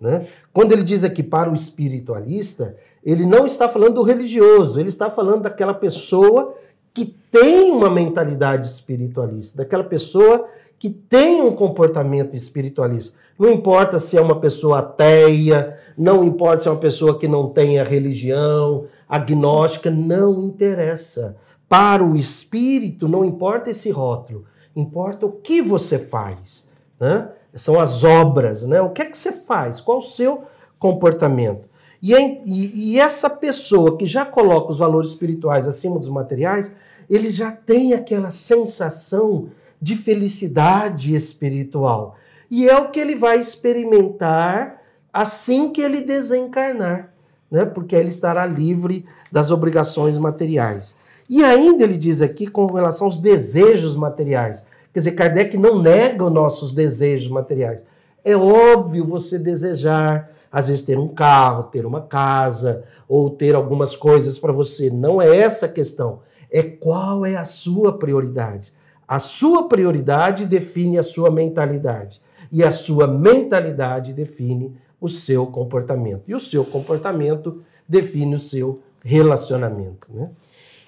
Né? 0.00 0.26
Quando 0.52 0.72
ele 0.72 0.82
diz 0.82 1.04
aqui 1.04 1.22
para 1.22 1.50
o 1.50 1.54
espiritualista, 1.54 2.76
ele 3.04 3.24
não 3.24 3.46
está 3.46 3.68
falando 3.68 3.94
do 3.94 4.02
religioso, 4.02 4.80
ele 4.80 4.88
está 4.88 5.08
falando 5.08 5.42
daquela 5.42 5.72
pessoa 5.72 6.54
que 6.92 7.16
tem 7.30 7.70
uma 7.70 7.88
mentalidade 7.88 8.66
espiritualista, 8.66 9.58
daquela 9.58 9.84
pessoa 9.84 10.48
que 10.78 10.90
tem 10.90 11.42
um 11.42 11.54
comportamento 11.54 12.36
espiritualista. 12.36 13.18
Não 13.38 13.50
importa 13.50 13.98
se 13.98 14.16
é 14.16 14.20
uma 14.20 14.40
pessoa 14.40 14.78
ateia, 14.78 15.78
não 15.96 16.24
importa 16.24 16.62
se 16.62 16.68
é 16.68 16.70
uma 16.70 16.80
pessoa 16.80 17.18
que 17.18 17.28
não 17.28 17.48
tenha 17.48 17.84
religião, 17.84 18.86
agnóstica, 19.08 19.90
não 19.90 20.42
interessa. 20.42 21.36
Para 21.68 22.04
o 22.04 22.16
espírito, 22.16 23.08
não 23.08 23.24
importa 23.24 23.70
esse 23.70 23.90
rótulo, 23.90 24.44
importa 24.74 25.26
o 25.26 25.32
que 25.32 25.60
você 25.60 25.98
faz. 25.98 26.68
Né? 26.98 27.28
São 27.54 27.80
as 27.80 28.04
obras, 28.04 28.64
né? 28.64 28.80
O 28.80 28.90
que 28.90 29.02
é 29.02 29.06
que 29.06 29.16
você 29.16 29.32
faz? 29.32 29.80
Qual 29.80 29.98
o 29.98 30.02
seu 30.02 30.44
comportamento? 30.78 31.68
E, 32.02 32.14
e, 32.14 32.92
e 32.92 33.00
essa 33.00 33.28
pessoa 33.28 33.96
que 33.96 34.06
já 34.06 34.24
coloca 34.24 34.70
os 34.70 34.78
valores 34.78 35.10
espirituais 35.10 35.66
acima 35.66 35.98
dos 35.98 36.08
materiais, 36.08 36.72
ele 37.08 37.30
já 37.30 37.50
tem 37.50 37.94
aquela 37.94 38.30
sensação 38.30 39.48
de 39.80 39.96
felicidade 39.96 41.14
espiritual. 41.14 42.16
E 42.50 42.68
é 42.68 42.78
o 42.78 42.90
que 42.90 43.00
ele 43.00 43.14
vai 43.14 43.38
experimentar 43.38 44.80
assim 45.12 45.72
que 45.72 45.80
ele 45.80 46.02
desencarnar, 46.02 47.12
né? 47.50 47.64
porque 47.64 47.96
ele 47.96 48.08
estará 48.08 48.46
livre 48.46 49.04
das 49.30 49.50
obrigações 49.50 50.18
materiais. 50.18 50.94
E 51.28 51.42
ainda 51.44 51.84
ele 51.84 51.96
diz 51.96 52.22
aqui 52.22 52.46
com 52.46 52.66
relação 52.66 53.06
aos 53.06 53.18
desejos 53.18 53.96
materiais. 53.96 54.64
Quer 54.92 55.00
dizer, 55.00 55.12
Kardec 55.12 55.58
não 55.58 55.82
nega 55.82 56.24
os 56.24 56.32
nossos 56.32 56.72
desejos 56.72 57.28
materiais. 57.28 57.84
É 58.24 58.36
óbvio 58.36 59.04
você 59.04 59.38
desejar, 59.38 60.30
às 60.50 60.68
vezes, 60.68 60.82
ter 60.82 60.98
um 60.98 61.08
carro, 61.08 61.64
ter 61.64 61.84
uma 61.84 62.00
casa, 62.00 62.84
ou 63.08 63.30
ter 63.30 63.54
algumas 63.54 63.96
coisas 63.96 64.38
para 64.38 64.52
você. 64.52 64.90
Não 64.90 65.20
é 65.20 65.36
essa 65.36 65.66
a 65.66 65.68
questão 65.68 66.20
é 66.50 66.62
qual 66.62 67.26
é 67.26 67.36
a 67.36 67.44
sua 67.44 67.98
prioridade. 67.98 68.72
A 69.06 69.18
sua 69.18 69.68
prioridade 69.68 70.46
define 70.46 70.98
a 70.98 71.02
sua 71.02 71.30
mentalidade. 71.30 72.20
E 72.50 72.64
a 72.64 72.70
sua 72.70 73.06
mentalidade 73.06 74.12
define 74.12 74.76
o 75.00 75.08
seu 75.08 75.46
comportamento. 75.46 76.22
E 76.26 76.34
o 76.34 76.40
seu 76.40 76.64
comportamento 76.64 77.62
define 77.88 78.34
o 78.34 78.40
seu 78.40 78.80
relacionamento. 79.04 80.08
Né? 80.12 80.30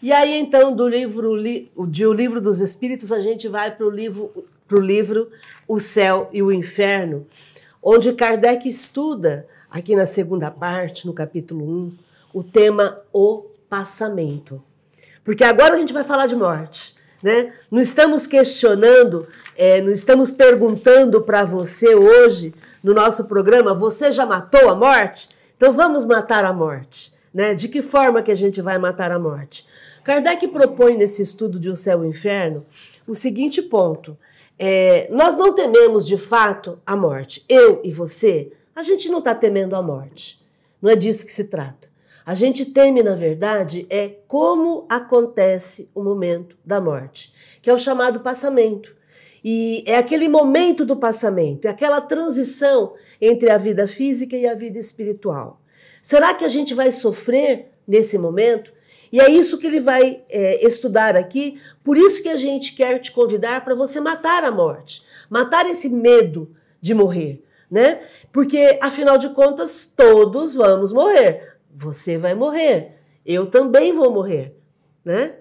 E 0.02 0.12
aí, 0.12 0.38
então, 0.38 0.75
do 0.75 0.88
livro, 0.88 1.37
de 1.88 2.06
O 2.06 2.12
Livro 2.12 2.40
dos 2.40 2.60
Espíritos, 2.60 3.10
a 3.10 3.20
gente 3.20 3.48
vai 3.48 3.75
para 3.75 3.87
o 3.87 3.90
livro, 3.90 4.30
pro 4.66 4.80
livro 4.80 5.30
O 5.66 5.78
Céu 5.78 6.28
e 6.32 6.42
o 6.42 6.52
Inferno, 6.52 7.26
onde 7.82 8.12
Kardec 8.12 8.68
estuda, 8.68 9.46
aqui 9.70 9.96
na 9.96 10.06
segunda 10.06 10.50
parte, 10.50 11.06
no 11.06 11.12
capítulo 11.12 11.64
1, 11.64 11.92
o 12.32 12.44
tema 12.44 13.00
O 13.12 13.44
Passamento. 13.68 14.62
Porque 15.25 15.44
agora 15.44 15.75
a 15.75 15.78
gente 15.78 15.92
vai 15.92 16.04
falar 16.04 16.26
de 16.26 16.37
morte. 16.37 16.88
Né? 17.22 17.52
Não 17.70 17.80
estamos 17.80 18.26
questionando, 18.26 19.26
é, 19.56 19.80
não 19.80 19.90
estamos 19.90 20.30
perguntando 20.30 21.20
para 21.20 21.44
você 21.44 21.94
hoje, 21.94 22.54
no 22.82 22.94
nosso 22.94 23.25
programa, 23.25 23.75
você 23.75 24.12
já 24.12 24.25
matou 24.25 24.68
a 24.68 24.75
morte? 24.75 25.30
Então 25.56 25.72
vamos 25.72 26.04
matar 26.04 26.44
a 26.44 26.52
morte. 26.52 27.12
Né? 27.34 27.54
De 27.54 27.68
que 27.68 27.82
forma 27.82 28.22
que 28.22 28.30
a 28.30 28.37
gente 28.37 28.60
vai 28.60 28.78
matar 28.78 29.10
a 29.10 29.18
morte? 29.18 29.66
Kardec 30.04 30.48
propõe 30.48 30.96
nesse 30.96 31.20
estudo 31.20 31.58
de 31.58 31.68
O 31.68 31.76
Céu 31.76 32.02
e 32.02 32.06
o 32.06 32.08
Inferno 32.08 32.64
o 33.08 33.14
seguinte 33.14 33.62
ponto. 33.62 34.16
É, 34.58 35.08
nós 35.10 35.37
não 35.37 35.54
tememos 35.54 36.06
de 36.06 36.18
fato 36.18 36.78
a 36.84 36.94
morte. 36.94 37.44
Eu 37.48 37.80
e 37.82 37.90
você, 37.90 38.52
a 38.76 38.82
gente 38.82 39.08
não 39.08 39.18
está 39.18 39.34
temendo 39.34 39.75
a 39.75 39.82
morte. 39.82 40.44
Não 40.80 40.90
é 40.90 40.96
disso 40.96 41.25
que 41.25 41.32
se 41.32 41.44
trata. 41.44 41.88
A 42.28 42.35
gente 42.35 42.66
teme, 42.66 43.02
na 43.02 43.14
verdade, 43.14 43.87
é 43.88 44.06
como 44.26 44.85
acontece 44.87 45.90
o 45.94 46.02
momento 46.02 46.58
da 46.62 46.78
morte, 46.78 47.32
que 47.62 47.70
é 47.70 47.73
o 47.73 47.78
chamado 47.78 48.20
passamento. 48.20 48.94
E 49.42 49.82
é 49.87 49.97
aquele 49.97 50.28
momento 50.28 50.85
do 50.85 50.94
passamento, 50.94 51.66
é 51.66 51.70
aquela 51.70 52.02
transição 52.02 52.92
entre 53.18 53.49
a 53.49 53.56
vida 53.56 53.88
física 53.88 54.37
e 54.37 54.47
a 54.47 54.54
vida 54.54 54.78
espiritual. 54.78 55.62
Será 56.02 56.35
que 56.35 56.44
a 56.44 56.49
gente 56.49 56.75
vai 56.75 56.92
sofrer 56.92 57.70
nesse 57.87 58.18
momento? 58.18 58.75
E 59.11 59.23
é 59.23 59.30
isso 59.30 59.56
que 59.56 59.66
ele 59.66 59.80
vai 59.80 60.23
é, 60.28 60.66
estudar 60.66 61.16
aqui, 61.16 61.58
por 61.82 61.97
isso 61.97 62.23
que 62.23 62.28
a 62.28 62.37
gente 62.37 62.76
quer 62.76 62.99
te 62.99 63.11
convidar 63.11 63.64
para 63.64 63.75
você 63.75 64.00
matar 64.00 64.44
a 64.44 64.50
morte, 64.50 65.02
matar 65.30 65.64
esse 65.64 65.88
medo 65.88 66.54
de 66.78 66.92
morrer, 66.92 67.42
né? 67.70 68.02
Porque, 68.30 68.78
afinal 68.82 69.16
de 69.16 69.30
contas, 69.30 69.90
todos 69.97 70.54
vamos 70.54 70.92
morrer 70.92 71.56
você 71.78 72.18
vai 72.18 72.35
morrer, 72.35 72.97
eu 73.25 73.47
também 73.47 73.92
vou 73.92 74.12
morrer, 74.12 74.58
né? 75.04 75.37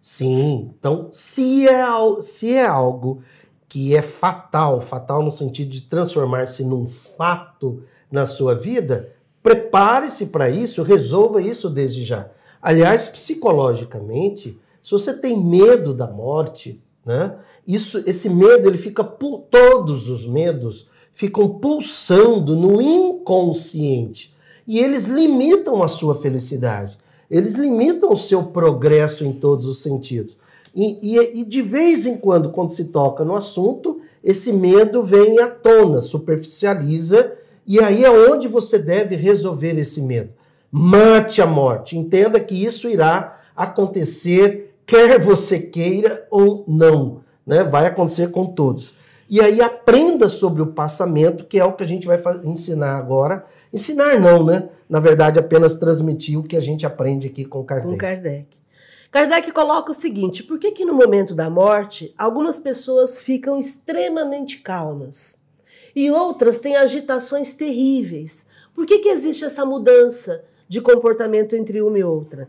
Sim, 0.00 0.72
então 0.78 1.08
se 1.10 1.68
é, 1.68 1.84
se 2.20 2.54
é 2.54 2.64
algo 2.64 3.22
que 3.68 3.94
é 3.94 4.00
fatal, 4.00 4.80
fatal 4.80 5.22
no 5.22 5.32
sentido 5.32 5.70
de 5.70 5.82
transformar-se 5.82 6.64
num 6.64 6.86
fato 6.86 7.82
na 8.10 8.24
sua 8.24 8.54
vida, 8.54 9.12
prepare-se 9.42 10.26
para 10.26 10.48
isso, 10.48 10.82
resolva 10.82 11.42
isso 11.42 11.68
desde 11.68 12.04
já. 12.04 12.30
Aliás, 12.62 13.08
psicologicamente, 13.08 14.58
se 14.80 14.90
você 14.92 15.12
tem 15.18 15.42
medo 15.42 15.92
da 15.92 16.06
morte, 16.06 16.82
né? 17.04 17.36
Isso, 17.66 18.02
esse 18.06 18.28
medo, 18.28 18.68
ele 18.68 18.78
fica 18.78 19.02
todos 19.02 20.08
os 20.08 20.26
medos 20.26 20.88
ficam 21.12 21.48
pulsando 21.58 22.54
no 22.54 22.80
inconsciente 22.80 24.34
e 24.70 24.78
eles 24.78 25.06
limitam 25.06 25.82
a 25.82 25.88
sua 25.88 26.14
felicidade. 26.14 26.96
Eles 27.28 27.56
limitam 27.56 28.12
o 28.12 28.16
seu 28.16 28.44
progresso 28.44 29.24
em 29.24 29.32
todos 29.32 29.66
os 29.66 29.82
sentidos. 29.82 30.38
E, 30.72 31.16
e, 31.16 31.40
e, 31.40 31.44
de 31.44 31.60
vez 31.60 32.06
em 32.06 32.16
quando, 32.16 32.50
quando 32.50 32.70
se 32.70 32.84
toca 32.84 33.24
no 33.24 33.34
assunto, 33.34 34.00
esse 34.22 34.52
medo 34.52 35.02
vem 35.02 35.40
à 35.40 35.48
tona, 35.50 36.00
superficializa, 36.00 37.32
e 37.66 37.80
aí 37.80 38.04
é 38.04 38.10
onde 38.12 38.46
você 38.46 38.78
deve 38.78 39.16
resolver 39.16 39.76
esse 39.76 40.02
medo. 40.02 40.30
Mate 40.70 41.42
a 41.42 41.46
morte. 41.46 41.98
Entenda 41.98 42.38
que 42.38 42.54
isso 42.54 42.88
irá 42.88 43.40
acontecer, 43.56 44.76
quer 44.86 45.18
você 45.18 45.58
queira 45.58 46.28
ou 46.30 46.62
não. 46.68 47.22
Né? 47.44 47.64
Vai 47.64 47.86
acontecer 47.86 48.30
com 48.30 48.46
todos. 48.46 48.94
E 49.28 49.40
aí 49.40 49.60
aprenda 49.60 50.28
sobre 50.28 50.62
o 50.62 50.66
passamento, 50.66 51.44
que 51.44 51.58
é 51.58 51.64
o 51.64 51.72
que 51.72 51.82
a 51.82 51.86
gente 51.86 52.06
vai 52.06 52.20
ensinar 52.44 52.96
agora. 52.96 53.44
Ensinar 53.72 54.18
não, 54.18 54.44
né? 54.44 54.68
Na 54.88 54.98
verdade, 54.98 55.38
apenas 55.38 55.76
transmitir 55.76 56.38
o 56.38 56.42
que 56.42 56.56
a 56.56 56.60
gente 56.60 56.84
aprende 56.84 57.28
aqui 57.28 57.44
com 57.44 57.64
Kardec. 57.64 57.90
Com 57.90 57.98
Kardec. 57.98 58.46
Kardec 59.10 59.52
coloca 59.52 59.90
o 59.90 59.94
seguinte: 59.94 60.42
por 60.42 60.58
que, 60.58 60.72
que 60.72 60.84
no 60.84 60.94
momento 60.94 61.34
da 61.34 61.48
morte 61.48 62.14
algumas 62.18 62.58
pessoas 62.58 63.22
ficam 63.22 63.58
extremamente 63.58 64.58
calmas 64.58 65.38
e 65.94 66.10
outras 66.10 66.58
têm 66.58 66.76
agitações 66.76 67.54
terríveis? 67.54 68.46
Por 68.74 68.86
que, 68.86 68.98
que 68.98 69.08
existe 69.08 69.44
essa 69.44 69.64
mudança 69.64 70.44
de 70.68 70.80
comportamento 70.80 71.54
entre 71.54 71.82
uma 71.82 71.98
e 71.98 72.04
outra? 72.04 72.48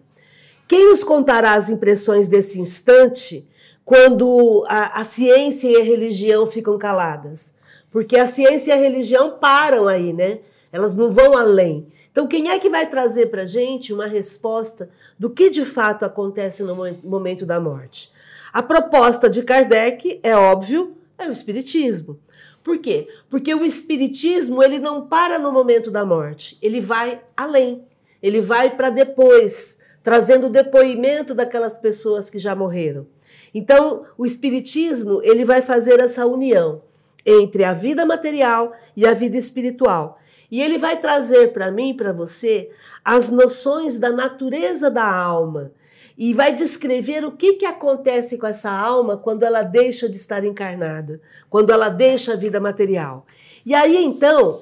Quem 0.67 0.89
nos 0.89 1.03
contará 1.03 1.53
as 1.53 1.69
impressões 1.69 2.27
desse 2.27 2.59
instante 2.59 3.47
quando 3.83 4.63
a, 4.69 5.01
a 5.01 5.03
ciência 5.03 5.67
e 5.67 5.75
a 5.75 5.83
religião 5.83 6.45
ficam 6.45 6.77
caladas? 6.77 7.53
Porque 7.89 8.15
a 8.15 8.25
ciência 8.25 8.71
e 8.71 8.73
a 8.73 8.81
religião 8.81 9.37
param 9.39 9.87
aí, 9.87 10.13
né? 10.13 10.39
Elas 10.71 10.95
não 10.95 11.11
vão 11.11 11.37
além. 11.37 11.87
Então, 12.11 12.27
quem 12.27 12.49
é 12.49 12.59
que 12.59 12.69
vai 12.69 12.89
trazer 12.89 13.27
para 13.27 13.43
a 13.43 13.47
gente 13.47 13.93
uma 13.93 14.05
resposta 14.05 14.89
do 15.17 15.29
que 15.29 15.49
de 15.49 15.63
fato 15.63 16.03
acontece 16.03 16.63
no 16.63 16.75
momento 17.03 17.45
da 17.45 17.59
morte? 17.59 18.11
A 18.51 18.61
proposta 18.61 19.29
de 19.29 19.43
Kardec, 19.43 20.19
é 20.21 20.35
óbvio, 20.35 20.95
é 21.17 21.27
o 21.27 21.31
Espiritismo. 21.31 22.19
Por 22.63 22.77
quê? 22.77 23.07
Porque 23.29 23.55
o 23.55 23.63
Espiritismo 23.63 24.61
ele 24.61 24.77
não 24.77 25.07
para 25.07 25.39
no 25.39 25.51
momento 25.51 25.89
da 25.89 26.05
morte, 26.05 26.57
ele 26.61 26.79
vai 26.81 27.21
além, 27.35 27.85
ele 28.21 28.41
vai 28.41 28.75
para 28.75 28.89
depois, 28.89 29.79
trazendo 30.03 30.47
o 30.47 30.49
depoimento 30.49 31.33
daquelas 31.33 31.77
pessoas 31.77 32.29
que 32.29 32.37
já 32.37 32.53
morreram. 32.53 33.07
Então, 33.53 34.05
o 34.17 34.25
Espiritismo 34.25 35.21
ele 35.23 35.45
vai 35.45 35.61
fazer 35.61 35.99
essa 35.99 36.25
união 36.25 36.81
entre 37.25 37.63
a 37.63 37.73
vida 37.73 38.05
material 38.05 38.73
e 38.95 39.05
a 39.05 39.13
vida 39.13 39.37
espiritual. 39.37 40.19
E 40.51 40.61
ele 40.61 40.77
vai 40.77 40.99
trazer 40.99 41.53
para 41.53 41.71
mim, 41.71 41.95
para 41.95 42.11
você, 42.11 42.69
as 43.05 43.29
noções 43.29 43.97
da 43.97 44.11
natureza 44.11 44.91
da 44.91 45.09
alma 45.09 45.71
e 46.17 46.33
vai 46.33 46.53
descrever 46.53 47.23
o 47.23 47.31
que, 47.31 47.53
que 47.53 47.65
acontece 47.65 48.37
com 48.37 48.45
essa 48.45 48.69
alma 48.69 49.17
quando 49.17 49.43
ela 49.43 49.63
deixa 49.63 50.09
de 50.09 50.17
estar 50.17 50.43
encarnada, 50.43 51.21
quando 51.49 51.71
ela 51.71 51.87
deixa 51.87 52.33
a 52.33 52.35
vida 52.35 52.59
material. 52.59 53.25
E 53.65 53.73
aí 53.73 54.03
então 54.03 54.61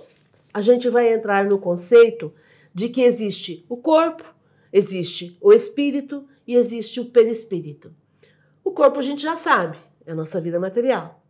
a 0.53 0.61
gente 0.61 0.87
vai 0.89 1.11
entrar 1.11 1.45
no 1.45 1.57
conceito 1.57 2.31
de 2.73 2.87
que 2.87 3.01
existe 3.01 3.65
o 3.67 3.75
corpo, 3.75 4.23
existe 4.71 5.37
o 5.41 5.51
espírito 5.51 6.23
e 6.47 6.55
existe 6.55 6.99
o 6.99 7.05
perispírito. 7.05 7.91
O 8.63 8.71
corpo 8.71 8.99
a 8.99 9.03
gente 9.03 9.23
já 9.23 9.35
sabe, 9.35 9.77
é 10.05 10.11
a 10.11 10.15
nossa 10.15 10.39
vida 10.39 10.59
material. 10.59 11.21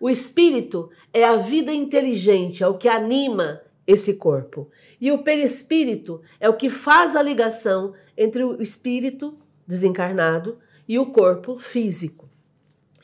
O 0.00 0.08
espírito 0.08 0.88
é 1.12 1.24
a 1.24 1.36
vida 1.36 1.72
inteligente, 1.72 2.62
é 2.62 2.68
o 2.68 2.78
que 2.78 2.88
anima 2.88 3.60
esse 3.88 4.14
corpo. 4.14 4.68
E 5.00 5.10
o 5.10 5.22
perispírito 5.22 6.20
é 6.38 6.46
o 6.46 6.56
que 6.56 6.68
faz 6.68 7.16
a 7.16 7.22
ligação 7.22 7.94
entre 8.14 8.44
o 8.44 8.60
espírito 8.60 9.34
desencarnado 9.66 10.58
e 10.86 10.98
o 10.98 11.06
corpo 11.06 11.58
físico. 11.58 12.28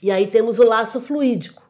E 0.02 0.10
aí 0.10 0.26
temos 0.26 0.58
o 0.58 0.64
laço 0.64 1.00
fluídico. 1.00 1.62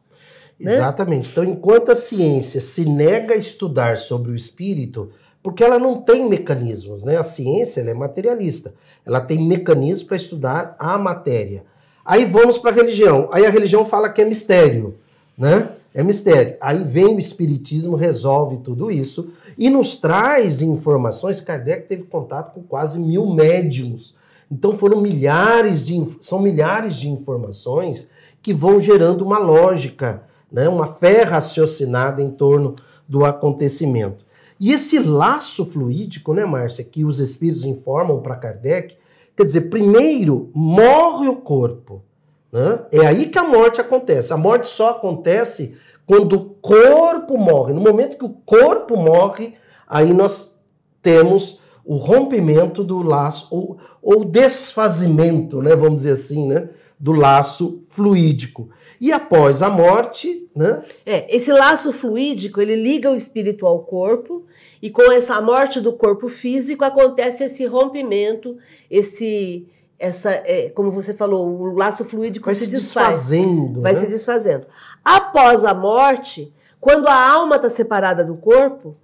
Né? 0.59 0.73
Exatamente. 0.73 1.31
Então, 1.31 1.45
enquanto 1.45 1.91
a 1.91 1.95
ciência 1.95 2.59
se 2.59 2.83
nega 2.85 3.33
a 3.33 3.37
estudar 3.37 3.97
sobre 3.97 4.31
o 4.31 4.35
espírito, 4.35 5.11
porque 5.41 5.63
ela 5.63 5.79
não 5.79 6.01
tem 6.01 6.27
mecanismos, 6.27 7.03
né? 7.03 7.17
A 7.17 7.23
ciência 7.23 7.81
é 7.81 7.93
materialista. 7.93 8.73
Ela 9.05 9.21
tem 9.21 9.47
mecanismos 9.47 10.03
para 10.03 10.17
estudar 10.17 10.75
a 10.77 10.97
matéria. 10.97 11.63
Aí 12.03 12.25
vamos 12.25 12.57
para 12.57 12.71
a 12.71 12.73
religião. 12.73 13.29
Aí 13.31 13.45
a 13.45 13.49
religião 13.49 13.85
fala 13.85 14.09
que 14.09 14.21
é 14.21 14.25
mistério, 14.25 14.97
né? 15.37 15.69
É 15.95 16.03
mistério. 16.03 16.57
Aí 16.59 16.83
vem 16.83 17.15
o 17.15 17.19
Espiritismo, 17.19 17.95
resolve 17.95 18.57
tudo 18.57 18.91
isso 18.91 19.31
e 19.57 19.69
nos 19.69 19.95
traz 19.95 20.61
informações. 20.61 21.39
Kardec 21.39 21.87
teve 21.87 22.03
contato 22.03 22.53
com 22.53 22.61
quase 22.61 22.99
mil 22.99 23.33
médiums. 23.33 24.13
Então 24.51 24.75
foram 24.75 24.99
milhares 24.99 25.85
de, 25.85 26.05
são 26.19 26.41
milhares 26.41 26.97
de 26.97 27.09
informações 27.09 28.09
que 28.41 28.53
vão 28.53 28.77
gerando 28.77 29.23
uma 29.23 29.39
lógica, 29.39 30.23
né? 30.51 30.67
uma 30.67 30.85
fé 30.85 31.23
raciocinada 31.23 32.21
em 32.21 32.29
torno 32.29 32.75
do 33.07 33.23
acontecimento. 33.23 34.25
E 34.59 34.73
esse 34.73 34.99
laço 34.99 35.65
fluídico, 35.65 36.33
né, 36.33 36.43
Márcia, 36.43 36.83
que 36.83 37.05
os 37.05 37.19
espíritos 37.19 37.63
informam 37.63 38.21
para 38.21 38.35
Kardec, 38.35 38.97
quer 39.35 39.43
dizer, 39.43 39.69
primeiro 39.69 40.49
morre 40.53 41.29
o 41.29 41.37
corpo. 41.37 42.03
Né? 42.51 42.85
É 42.91 43.05
aí 43.05 43.27
que 43.27 43.39
a 43.39 43.43
morte 43.43 43.79
acontece. 43.79 44.33
A 44.33 44.37
morte 44.37 44.67
só 44.67 44.91
acontece 44.91 45.77
quando 46.05 46.33
o 46.33 46.49
corpo 46.61 47.37
morre, 47.37 47.73
no 47.73 47.81
momento 47.81 48.17
que 48.17 48.25
o 48.25 48.37
corpo 48.45 48.95
morre, 48.97 49.53
aí 49.87 50.13
nós 50.13 50.57
temos 51.01 51.59
o 51.83 51.95
rompimento 51.95 52.83
do 52.83 53.03
laço, 53.03 53.47
ou, 53.51 53.77
ou 54.01 54.25
desfazimento, 54.25 55.61
né, 55.61 55.75
vamos 55.75 55.97
dizer 55.97 56.11
assim, 56.11 56.47
né, 56.47 56.69
do 56.99 57.11
laço 57.11 57.83
fluídico. 57.89 58.69
E 58.99 59.11
após 59.11 59.61
a 59.61 59.69
morte, 59.69 60.49
né? 60.55 60.81
É, 61.05 61.35
esse 61.35 61.51
laço 61.51 61.91
fluídico, 61.91 62.61
ele 62.61 62.75
liga 62.75 63.11
o 63.11 63.15
espírito 63.15 63.65
ao 63.67 63.79
corpo, 63.83 64.45
e 64.81 64.89
com 64.89 65.11
essa 65.11 65.39
morte 65.41 65.79
do 65.81 65.93
corpo 65.93 66.27
físico 66.27 66.83
acontece 66.83 67.43
esse 67.43 67.65
rompimento, 67.65 68.57
esse 68.89 69.67
essa, 69.97 70.31
é, 70.31 70.69
como 70.69 70.91
você 70.91 71.13
falou, 71.13 71.47
o 71.47 71.75
laço 71.75 72.05
fluídico 72.05 72.45
vai 72.45 72.53
se, 72.53 72.65
se 72.65 72.71
desfaz, 72.71 73.15
desfazendo. 73.15 73.81
Vai 73.81 73.93
né? 73.93 73.99
se 73.99 74.07
desfazendo. 74.07 74.67
Após 75.03 75.63
a 75.63 75.73
morte, 75.73 76.53
quando 76.79 77.07
a 77.07 77.31
alma 77.31 77.55
está 77.55 77.69
separada 77.69 78.23
do 78.23 78.35
corpo, 78.35 78.95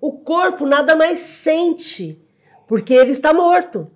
o 0.00 0.12
corpo 0.12 0.64
nada 0.64 0.96
mais 0.96 1.18
sente, 1.18 2.20
porque 2.66 2.94
ele 2.94 3.12
está 3.12 3.32
morto. 3.32 3.86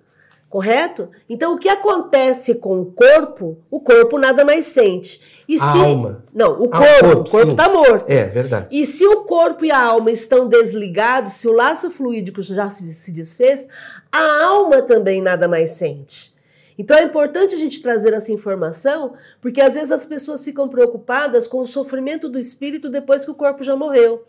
Correto? 0.49 1.09
Então, 1.27 1.55
o 1.55 1.57
que 1.57 1.67
acontece 1.67 2.53
com 2.55 2.79
o 2.79 2.85
corpo, 2.85 3.57
o 3.71 3.79
corpo 3.79 4.19
nada 4.19 4.45
mais 4.45 4.67
sente. 4.67 5.43
E 5.49 5.59
a 5.59 5.65
alma. 5.65 6.23
Não, 6.31 6.61
o 6.61 6.69
ah, 6.71 6.77
corpo. 6.77 7.21
o 7.21 7.31
corpo 7.31 7.51
está 7.53 7.69
morto. 7.69 8.07
É, 8.07 8.25
verdade. 8.25 8.67
E 8.69 8.85
se 8.85 9.03
o 9.03 9.21
corpo 9.21 9.65
e 9.65 9.71
a 9.71 9.81
alma 9.81 10.11
estão 10.11 10.47
desligados, 10.47 11.33
se 11.33 11.47
o 11.47 11.53
laço 11.53 11.89
fluídico 11.89 12.39
já 12.43 12.69
se, 12.69 12.93
se 12.93 13.11
desfez, 13.11 13.67
a 14.11 14.43
alma 14.45 14.83
também 14.83 15.23
nada 15.23 15.47
mais 15.47 15.71
sente. 15.71 16.32
Então 16.77 16.97
é 16.97 17.03
importante 17.03 17.53
a 17.53 17.57
gente 17.57 17.81
trazer 17.81 18.13
essa 18.13 18.31
informação, 18.31 19.13
porque 19.41 19.61
às 19.61 19.75
vezes 19.75 19.91
as 19.91 20.05
pessoas 20.05 20.43
ficam 20.43 20.67
preocupadas 20.67 21.47
com 21.47 21.59
o 21.59 21.67
sofrimento 21.67 22.27
do 22.27 22.39
espírito 22.39 22.89
depois 22.89 23.23
que 23.23 23.31
o 23.31 23.35
corpo 23.35 23.63
já 23.63 23.75
morreu. 23.75 24.23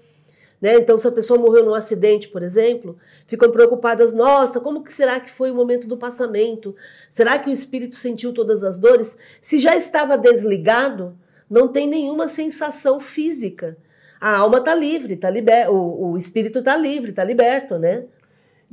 Né? 0.60 0.76
Então, 0.76 0.96
se 0.96 1.06
a 1.06 1.12
pessoa 1.12 1.38
morreu 1.38 1.64
num 1.64 1.74
acidente, 1.74 2.28
por 2.28 2.42
exemplo, 2.42 2.96
ficam 3.26 3.50
preocupadas: 3.50 4.12
nossa, 4.12 4.60
como 4.60 4.82
que 4.82 4.92
será 4.92 5.20
que 5.20 5.30
foi 5.30 5.50
o 5.50 5.54
momento 5.54 5.86
do 5.86 5.96
passamento? 5.96 6.74
Será 7.10 7.38
que 7.38 7.50
o 7.50 7.52
espírito 7.52 7.94
sentiu 7.94 8.32
todas 8.32 8.62
as 8.62 8.78
dores? 8.78 9.18
Se 9.42 9.58
já 9.58 9.76
estava 9.76 10.16
desligado, 10.16 11.16
não 11.50 11.68
tem 11.68 11.86
nenhuma 11.86 12.28
sensação 12.28 12.98
física. 12.98 13.76
A 14.20 14.38
alma 14.38 14.56
está 14.56 14.74
livre, 14.74 15.16
tá 15.16 15.28
liber... 15.28 15.70
o, 15.70 16.12
o 16.12 16.16
espírito 16.16 16.60
está 16.60 16.76
livre, 16.76 17.10
está 17.10 17.22
liberto, 17.22 17.78
né? 17.78 18.06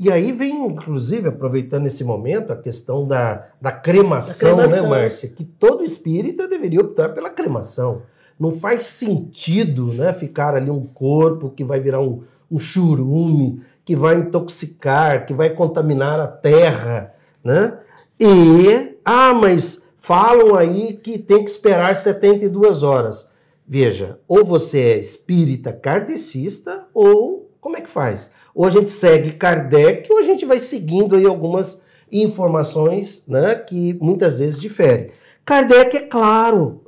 E 0.04 0.12
aí 0.12 0.32
vem, 0.32 0.66
inclusive, 0.66 1.28
aproveitando 1.28 1.86
esse 1.86 2.04
momento, 2.04 2.52
a 2.52 2.56
questão 2.56 3.08
da, 3.08 3.50
da 3.62 3.72
cremação, 3.72 4.58
da 4.58 4.64
cremação. 4.64 4.84
né, 4.84 4.90
Márcia? 4.90 5.30
Que 5.30 5.44
todo 5.44 5.84
espírita 5.84 6.48
deveria 6.48 6.82
optar 6.82 7.10
pela 7.10 7.30
cremação. 7.30 8.02
Não 8.40 8.52
faz 8.52 8.88
sentido 8.88 9.94
né, 9.94 10.12
ficar 10.12 10.56
ali 10.56 10.72
um 10.72 10.88
corpo 10.88 11.52
que 11.52 11.64
vai 11.64 11.80
virar 11.80 12.02
um, 12.02 12.24
um 12.50 12.58
churume, 12.58 13.62
que 13.86 13.96
vai 13.96 14.16
intoxicar, 14.16 15.24
que 15.24 15.36
vai 15.36 15.52
contaminar 15.52 16.20
a 16.20 16.26
terra, 16.26 17.14
né? 17.44 17.78
E, 18.20 18.98
ah, 19.06 19.36
mas 19.36 19.92
falam 19.98 20.56
aí 20.56 20.94
que 20.94 21.20
tem 21.20 21.44
que 21.44 21.52
esperar 21.52 21.96
72 21.96 22.82
horas. 22.82 23.32
Veja, 23.68 24.18
ou 24.28 24.44
você 24.44 24.80
é 24.80 24.98
espírita 24.98 25.72
kardecista, 25.72 26.88
ou 26.92 27.52
como 27.62 27.78
é 27.78 27.82
que 27.82 27.90
faz? 27.90 28.32
Ou 28.54 28.66
a 28.66 28.70
gente 28.70 28.90
segue 28.90 29.32
Kardec, 29.32 30.12
ou 30.12 30.20
a 30.20 30.24
gente 30.24 30.46
vai 30.46 30.60
seguindo 30.60 31.16
aí 31.16 31.26
algumas 31.26 31.86
informações 32.12 33.24
né, 33.28 33.56
que 33.56 33.98
muitas 34.02 34.40
vezes 34.40 34.60
diferem. 34.60 35.12
Kardec 35.46 35.96
é 35.98 36.02
claro. 36.02 36.82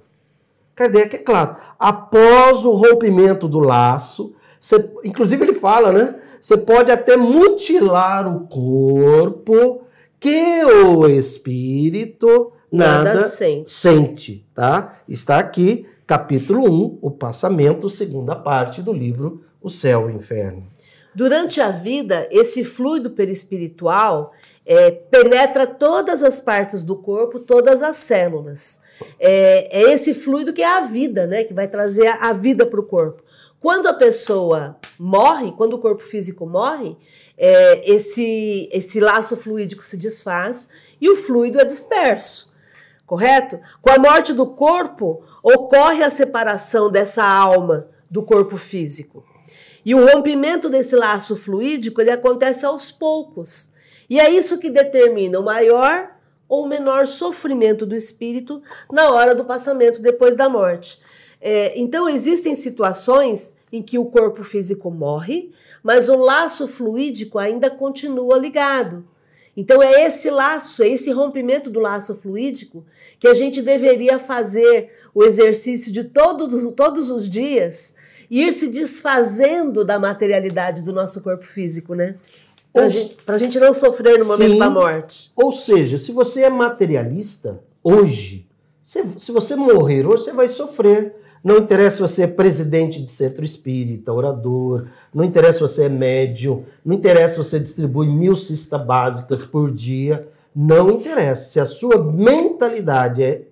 Kardec 0.75 1.15
é 1.15 1.19
claro. 1.19 1.55
Após 1.79 2.65
o 2.65 2.71
rompimento 2.71 3.47
do 3.47 3.59
laço, 3.59 4.33
você, 4.59 4.89
inclusive 5.03 5.43
ele 5.43 5.53
fala, 5.53 5.91
né? 5.91 6.15
Você 6.39 6.57
pode 6.57 6.91
até 6.91 7.15
mutilar 7.15 8.27
o 8.27 8.47
corpo 8.47 9.81
que 10.19 10.63
o 10.63 11.07
espírito 11.07 12.51
nada, 12.71 13.13
nada 13.13 13.23
sente. 13.27 13.69
sente, 13.69 14.47
tá? 14.53 14.97
Está 15.07 15.37
aqui, 15.37 15.85
capítulo 16.07 16.69
1, 16.69 16.99
o 17.01 17.11
passamento, 17.11 17.89
segunda 17.89 18.35
parte 18.35 18.81
do 18.81 18.91
livro 18.91 19.43
O 19.61 19.69
Céu 19.69 20.09
e 20.09 20.13
o 20.13 20.15
Inferno. 20.15 20.63
Durante 21.15 21.61
a 21.61 21.69
vida, 21.69 22.27
esse 22.31 22.63
fluido 22.63 23.11
perispiritual 23.11 24.33
é, 24.65 24.89
penetra 24.89 25.67
todas 25.67 26.23
as 26.23 26.39
partes 26.39 26.83
do 26.83 26.95
corpo, 26.95 27.39
todas 27.39 27.81
as 27.83 27.97
células. 27.97 28.81
É, 29.19 29.81
é, 29.81 29.93
esse 29.93 30.13
fluido 30.13 30.53
que 30.53 30.61
é 30.61 30.77
a 30.77 30.81
vida, 30.81 31.27
né? 31.27 31.43
Que 31.43 31.53
vai 31.53 31.67
trazer 31.67 32.07
a, 32.07 32.33
vida 32.33 32.65
para 32.65 32.79
o 32.79 32.85
corpo. 32.85 33.21
Quando 33.59 33.87
a 33.87 33.93
pessoa 33.93 34.77
morre, 34.97 35.53
quando 35.53 35.73
o 35.73 35.79
corpo 35.79 36.03
físico 36.03 36.45
morre, 36.45 36.97
é, 37.37 37.91
esse, 37.91 38.67
esse 38.71 38.99
laço 38.99 39.37
fluídico 39.37 39.83
se 39.83 39.97
desfaz 39.97 40.67
e 40.99 41.09
o 41.09 41.15
fluido 41.15 41.59
é 41.59 41.65
disperso. 41.65 42.53
Correto? 43.05 43.59
Com 43.81 43.91
a 43.91 43.99
morte 43.99 44.33
do 44.33 44.47
corpo, 44.47 45.23
ocorre 45.43 46.03
a 46.03 46.09
separação 46.09 46.89
dessa 46.89 47.23
alma 47.23 47.87
do 48.09 48.23
corpo 48.23 48.57
físico. 48.57 49.23
E 49.85 49.93
o 49.93 50.05
rompimento 50.05 50.69
desse 50.69 50.95
laço 50.95 51.35
fluídico 51.35 51.99
ele 51.99 52.11
acontece 52.11 52.65
aos 52.65 52.91
poucos. 52.91 53.73
E 54.09 54.19
é 54.19 54.29
isso 54.29 54.57
que 54.57 54.69
determina 54.69 55.39
o 55.39 55.43
maior 55.43 56.11
ou 56.47 56.67
menor 56.67 57.07
sofrimento 57.07 57.85
do 57.85 57.95
espírito 57.95 58.61
na 58.91 59.11
hora 59.11 59.33
do 59.33 59.43
passamento 59.43 60.01
depois 60.01 60.35
da 60.35 60.47
morte. 60.47 60.99
É, 61.41 61.77
então, 61.77 62.07
existem 62.07 62.55
situações 62.55 63.55
em 63.71 63.81
que 63.81 63.97
o 63.97 64.05
corpo 64.05 64.43
físico 64.43 64.89
morre, 64.89 65.51
mas 65.81 66.07
o 66.07 66.15
laço 66.15 66.67
fluídico 66.67 67.37
ainda 67.37 67.69
continua 67.69 68.37
ligado. 68.37 69.05
Então, 69.55 69.83
é 69.83 70.05
esse 70.05 70.29
laço, 70.29 70.83
é 70.83 70.87
esse 70.87 71.11
rompimento 71.11 71.69
do 71.69 71.79
laço 71.79 72.15
fluídico 72.15 72.85
que 73.19 73.27
a 73.27 73.33
gente 73.33 73.61
deveria 73.61 74.17
fazer 74.17 74.91
o 75.13 75.23
exercício 75.23 75.91
de 75.91 76.03
todos, 76.05 76.71
todos 76.73 77.11
os 77.11 77.29
dias 77.29 77.93
ir 78.33 78.51
se 78.51 78.67
desfazendo 78.67 79.85
da 79.85 79.99
materialidade 79.99 80.81
do 80.81 80.91
nosso 80.91 81.21
corpo 81.21 81.45
físico, 81.45 81.93
né? 81.93 82.15
Para 82.73 82.89
gente, 82.89 83.17
a 83.27 83.37
gente 83.37 83.59
não 83.59 83.71
sofrer 83.71 84.17
no 84.17 84.25
momento 84.25 84.53
sim, 84.53 84.59
da 84.59 84.69
morte. 84.69 85.31
Ou 85.35 85.53
seja, 85.53 85.99
se 85.99 86.11
você 86.11 86.41
é 86.41 86.49
materialista 86.49 87.59
hoje, 87.83 88.47
se, 88.83 89.03
se 89.17 89.31
você 89.31 89.55
morrer 89.55 90.07
hoje, 90.07 90.23
você 90.23 90.33
vai 90.33 90.47
sofrer. 90.47 91.15
Não 91.43 91.57
interessa 91.57 91.97
se 91.97 92.01
você 92.01 92.23
é 92.23 92.27
presidente 92.27 93.03
de 93.03 93.11
centro 93.11 93.43
espírita, 93.43 94.13
orador, 94.13 94.87
não 95.13 95.25
interessa 95.25 95.59
se 95.59 95.73
você 95.73 95.83
é 95.83 95.89
médium, 95.89 96.63
não 96.85 96.95
interessa 96.95 97.33
se 97.33 97.49
você 97.49 97.59
distribui 97.59 98.07
mil 98.07 98.35
cestas 98.35 98.83
básicas 98.83 99.43
por 99.43 99.69
dia, 99.69 100.27
não 100.55 100.89
interessa. 100.89 101.51
Se 101.51 101.59
a 101.59 101.65
sua 101.65 102.01
mentalidade 102.01 103.21
é, 103.21 103.43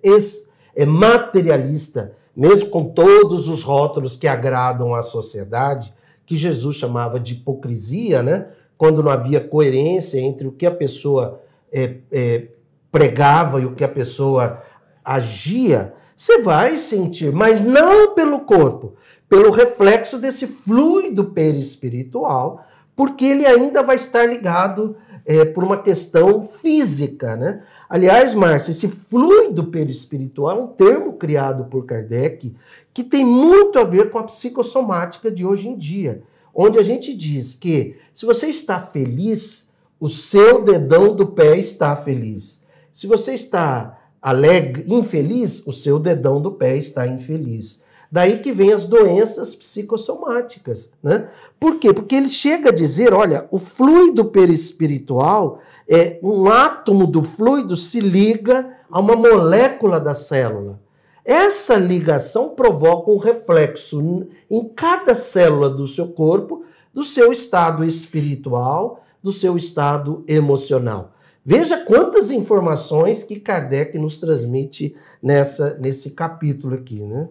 é 0.74 0.86
materialista, 0.86 2.12
mesmo 2.36 2.70
com 2.70 2.84
todos 2.84 3.48
os 3.48 3.62
rótulos 3.62 4.16
que 4.16 4.26
agradam 4.26 4.94
à 4.94 5.02
sociedade, 5.02 5.92
que 6.24 6.36
Jesus 6.36 6.76
chamava 6.76 7.20
de 7.20 7.34
hipocrisia, 7.34 8.22
né? 8.22 8.46
quando 8.82 9.02
não 9.02 9.12
havia 9.12 9.40
coerência 9.40 10.18
entre 10.18 10.46
o 10.46 10.52
que 10.52 10.66
a 10.66 10.70
pessoa 10.70 11.40
é, 11.72 11.98
é, 12.10 12.48
pregava 12.90 13.60
e 13.60 13.64
o 13.64 13.74
que 13.74 13.84
a 13.84 13.88
pessoa 13.88 14.60
agia, 15.04 15.94
você 16.16 16.42
vai 16.42 16.76
sentir, 16.78 17.32
mas 17.32 17.62
não 17.62 18.14
pelo 18.14 18.40
corpo, 18.40 18.94
pelo 19.28 19.50
reflexo 19.50 20.18
desse 20.18 20.46
fluido 20.46 21.26
perispiritual, 21.26 22.64
porque 22.94 23.24
ele 23.24 23.46
ainda 23.46 23.82
vai 23.82 23.96
estar 23.96 24.26
ligado 24.26 24.96
é, 25.24 25.44
por 25.44 25.62
uma 25.62 25.82
questão 25.82 26.46
física, 26.46 27.36
né? 27.36 27.62
Aliás, 27.88 28.34
Márcia, 28.34 28.70
esse 28.70 28.88
fluido 28.88 29.64
perispiritual 29.64 30.58
é 30.58 30.62
um 30.62 30.66
termo 30.68 31.12
criado 31.14 31.66
por 31.66 31.86
Kardec 31.86 32.54
que 32.92 33.04
tem 33.04 33.24
muito 33.24 33.78
a 33.78 33.84
ver 33.84 34.10
com 34.10 34.18
a 34.18 34.24
psicossomática 34.24 35.30
de 35.30 35.44
hoje 35.44 35.68
em 35.68 35.76
dia, 35.76 36.22
onde 36.54 36.78
a 36.78 36.82
gente 36.82 37.14
diz 37.14 37.54
que 37.54 37.96
se 38.12 38.26
você 38.26 38.46
está 38.46 38.80
feliz, 38.80 39.70
o 39.98 40.08
seu 40.08 40.64
dedão 40.64 41.14
do 41.14 41.28
pé 41.28 41.56
está 41.56 41.94
feliz. 41.94 42.60
Se 42.92 43.06
você 43.06 43.34
está 43.34 43.98
alegre, 44.20 44.84
infeliz, 44.86 45.66
o 45.66 45.72
seu 45.72 45.98
dedão 45.98 46.40
do 46.40 46.52
pé 46.52 46.76
está 46.76 47.06
infeliz. 47.06 47.81
Daí 48.12 48.40
que 48.40 48.52
vem 48.52 48.74
as 48.74 48.84
doenças 48.84 49.54
psicossomáticas, 49.54 50.92
né? 51.02 51.30
Por 51.58 51.78
quê? 51.78 51.94
Porque 51.94 52.14
ele 52.14 52.28
chega 52.28 52.68
a 52.68 52.74
dizer, 52.74 53.14
olha, 53.14 53.48
o 53.50 53.58
fluido 53.58 54.26
perispiritual 54.26 55.60
é 55.88 56.20
um 56.22 56.46
átomo 56.46 57.06
do 57.06 57.24
fluido 57.24 57.74
se 57.74 58.00
liga 58.00 58.76
a 58.90 59.00
uma 59.00 59.16
molécula 59.16 59.98
da 59.98 60.12
célula. 60.12 60.78
Essa 61.24 61.76
ligação 61.76 62.50
provoca 62.50 63.10
um 63.10 63.16
reflexo 63.16 64.26
em 64.50 64.68
cada 64.68 65.14
célula 65.14 65.70
do 65.70 65.86
seu 65.88 66.08
corpo 66.08 66.62
do 66.92 67.02
seu 67.02 67.32
estado 67.32 67.84
espiritual, 67.84 69.02
do 69.22 69.32
seu 69.32 69.56
estado 69.56 70.22
emocional. 70.28 71.12
Veja 71.44 71.78
quantas 71.78 72.30
informações 72.30 73.22
que 73.22 73.40
Kardec 73.40 73.98
nos 73.98 74.18
transmite 74.18 74.94
nessa, 75.22 75.76
nesse 75.78 76.10
capítulo 76.10 76.74
aqui, 76.74 77.00
né? 77.00 77.28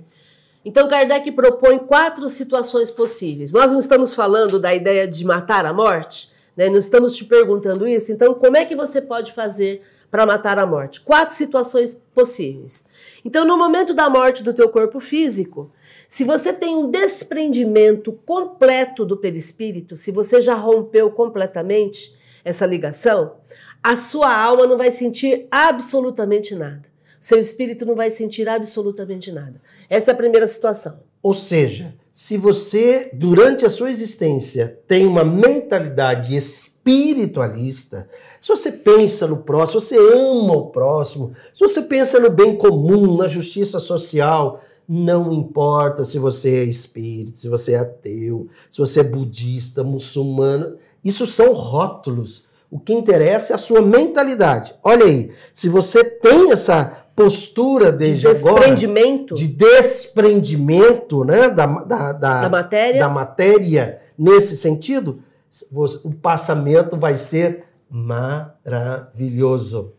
Então, 0.63 0.87
Kardec 0.87 1.31
propõe 1.31 1.79
quatro 1.79 2.29
situações 2.29 2.89
possíveis. 2.91 3.51
Nós 3.51 3.71
não 3.71 3.79
estamos 3.79 4.13
falando 4.13 4.59
da 4.59 4.73
ideia 4.73 5.07
de 5.07 5.25
matar 5.25 5.65
a 5.65 5.73
morte, 5.73 6.31
né? 6.55 6.69
Não 6.69 6.77
estamos 6.77 7.15
te 7.15 7.25
perguntando 7.25 7.87
isso. 7.87 8.11
Então, 8.11 8.33
como 8.33 8.57
é 8.57 8.65
que 8.65 8.75
você 8.75 9.01
pode 9.01 9.33
fazer 9.33 9.81
para 10.11 10.25
matar 10.25 10.59
a 10.59 10.65
morte? 10.65 11.01
Quatro 11.01 11.33
situações 11.33 11.95
possíveis. 12.13 12.85
Então, 13.25 13.43
no 13.43 13.57
momento 13.57 13.93
da 13.93 14.09
morte 14.09 14.43
do 14.43 14.53
teu 14.53 14.69
corpo 14.69 14.99
físico, 14.99 15.71
se 16.07 16.23
você 16.23 16.53
tem 16.53 16.75
um 16.75 16.91
desprendimento 16.91 18.11
completo 18.25 19.03
do 19.05 19.17
perispírito, 19.17 19.95
se 19.95 20.11
você 20.11 20.41
já 20.41 20.53
rompeu 20.53 21.09
completamente 21.09 22.19
essa 22.43 22.65
ligação, 22.65 23.37
a 23.81 23.95
sua 23.95 24.35
alma 24.35 24.67
não 24.67 24.77
vai 24.77 24.91
sentir 24.91 25.47
absolutamente 25.49 26.53
nada. 26.53 26.90
Seu 27.21 27.39
espírito 27.39 27.85
não 27.85 27.93
vai 27.93 28.09
sentir 28.09 28.49
absolutamente 28.49 29.31
nada. 29.31 29.61
Essa 29.87 30.09
é 30.09 30.13
a 30.13 30.17
primeira 30.17 30.47
situação. 30.47 30.99
Ou 31.21 31.35
seja, 31.35 31.93
se 32.11 32.35
você, 32.35 33.11
durante 33.13 33.63
a 33.63 33.69
sua 33.69 33.91
existência, 33.91 34.79
tem 34.87 35.05
uma 35.05 35.23
mentalidade 35.23 36.35
espiritualista, 36.35 38.09
se 38.41 38.49
você 38.49 38.71
pensa 38.71 39.27
no 39.27 39.37
próximo, 39.37 39.79
se 39.79 39.95
você 39.95 40.15
ama 40.15 40.53
o 40.53 40.71
próximo, 40.71 41.31
se 41.53 41.59
você 41.59 41.83
pensa 41.83 42.19
no 42.19 42.31
bem 42.31 42.57
comum, 42.57 43.15
na 43.15 43.27
justiça 43.27 43.79
social, 43.79 44.61
não 44.87 45.31
importa 45.31 46.03
se 46.03 46.17
você 46.17 46.57
é 46.57 46.63
espírita, 46.63 47.37
se 47.37 47.47
você 47.47 47.73
é 47.73 47.77
ateu, 47.77 48.49
se 48.69 48.79
você 48.79 49.01
é 49.01 49.03
budista, 49.03 49.83
muçulmano, 49.83 50.77
isso 51.05 51.27
são 51.27 51.53
rótulos. 51.53 52.49
O 52.69 52.79
que 52.79 52.93
interessa 52.93 53.51
é 53.51 53.55
a 53.55 53.59
sua 53.59 53.81
mentalidade. 53.81 54.73
Olha 54.81 55.05
aí, 55.05 55.31
se 55.53 55.67
você 55.67 56.03
tem 56.03 56.51
essa 56.51 57.00
postura 57.15 57.91
desde 57.91 58.21
de 58.21 58.27
desprendimento. 58.27 59.33
agora 59.33 59.35
de 59.35 59.47
desprendimento 59.47 61.23
né, 61.23 61.49
da, 61.49 61.65
da, 61.65 62.13
da, 62.13 62.41
da, 62.41 62.49
matéria. 62.49 62.99
da 62.99 63.09
matéria 63.09 64.01
nesse 64.17 64.55
sentido, 64.55 65.23
o 65.71 66.13
passamento 66.13 66.97
vai 66.97 67.17
ser 67.17 67.65
maravilhoso. 67.89 69.93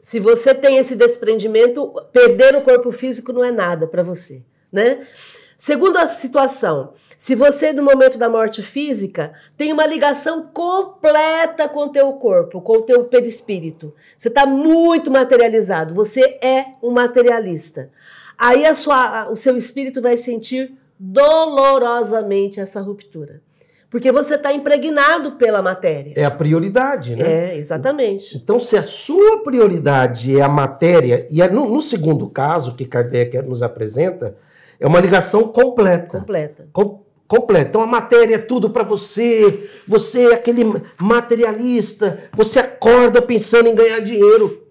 Se 0.00 0.20
você 0.20 0.54
tem 0.54 0.78
esse 0.78 0.96
desprendimento, 0.96 1.92
perder 2.12 2.56
o 2.56 2.62
corpo 2.62 2.92
físico 2.92 3.32
não 3.32 3.44
é 3.44 3.50
nada 3.50 3.86
para 3.86 4.02
você, 4.02 4.42
né? 4.70 5.06
Segunda 5.56 6.06
situação, 6.08 6.92
se 7.16 7.34
você 7.34 7.72
no 7.72 7.82
momento 7.82 8.18
da 8.18 8.28
morte 8.28 8.62
física 8.62 9.32
tem 9.56 9.72
uma 9.72 9.86
ligação 9.86 10.42
completa 10.52 11.66
com 11.66 11.86
o 11.86 11.88
teu 11.88 12.12
corpo, 12.14 12.60
com 12.60 12.74
o 12.78 12.82
teu 12.82 13.04
perispírito, 13.04 13.94
você 14.18 14.28
está 14.28 14.44
muito 14.44 15.10
materializado, 15.10 15.94
você 15.94 16.38
é 16.42 16.66
um 16.82 16.90
materialista. 16.90 17.90
Aí 18.36 18.66
a 18.66 18.74
sua, 18.74 19.30
o 19.30 19.36
seu 19.36 19.56
espírito 19.56 20.02
vai 20.02 20.18
sentir 20.18 20.74
dolorosamente 20.98 22.60
essa 22.60 22.80
ruptura. 22.80 23.40
Porque 23.88 24.12
você 24.12 24.34
está 24.34 24.52
impregnado 24.52 25.32
pela 25.32 25.62
matéria. 25.62 26.12
É 26.16 26.24
a 26.24 26.30
prioridade, 26.30 27.16
né? 27.16 27.52
É, 27.52 27.56
exatamente. 27.56 28.36
Então, 28.36 28.58
se 28.58 28.76
a 28.76 28.82
sua 28.82 29.42
prioridade 29.42 30.36
é 30.36 30.42
a 30.42 30.48
matéria, 30.48 31.26
e 31.30 31.40
é 31.40 31.48
no, 31.48 31.66
no 31.70 31.80
segundo 31.80 32.28
caso 32.28 32.74
que 32.74 32.84
Kardec 32.84 33.40
nos 33.42 33.62
apresenta, 33.62 34.36
é 34.78 34.86
uma 34.86 35.00
ligação 35.00 35.48
completa. 35.48 36.18
Completa. 36.18 36.68
Com, 36.72 37.04
completa. 37.26 37.68
Então 37.68 37.82
a 37.82 37.86
matéria 37.86 38.36
é 38.36 38.38
tudo 38.38 38.70
para 38.70 38.82
você, 38.82 39.68
você 39.86 40.30
é 40.30 40.34
aquele 40.34 40.64
materialista, 41.00 42.20
você 42.34 42.58
acorda 42.58 43.20
pensando 43.20 43.68
em 43.68 43.74
ganhar 43.74 44.00
dinheiro, 44.00 44.62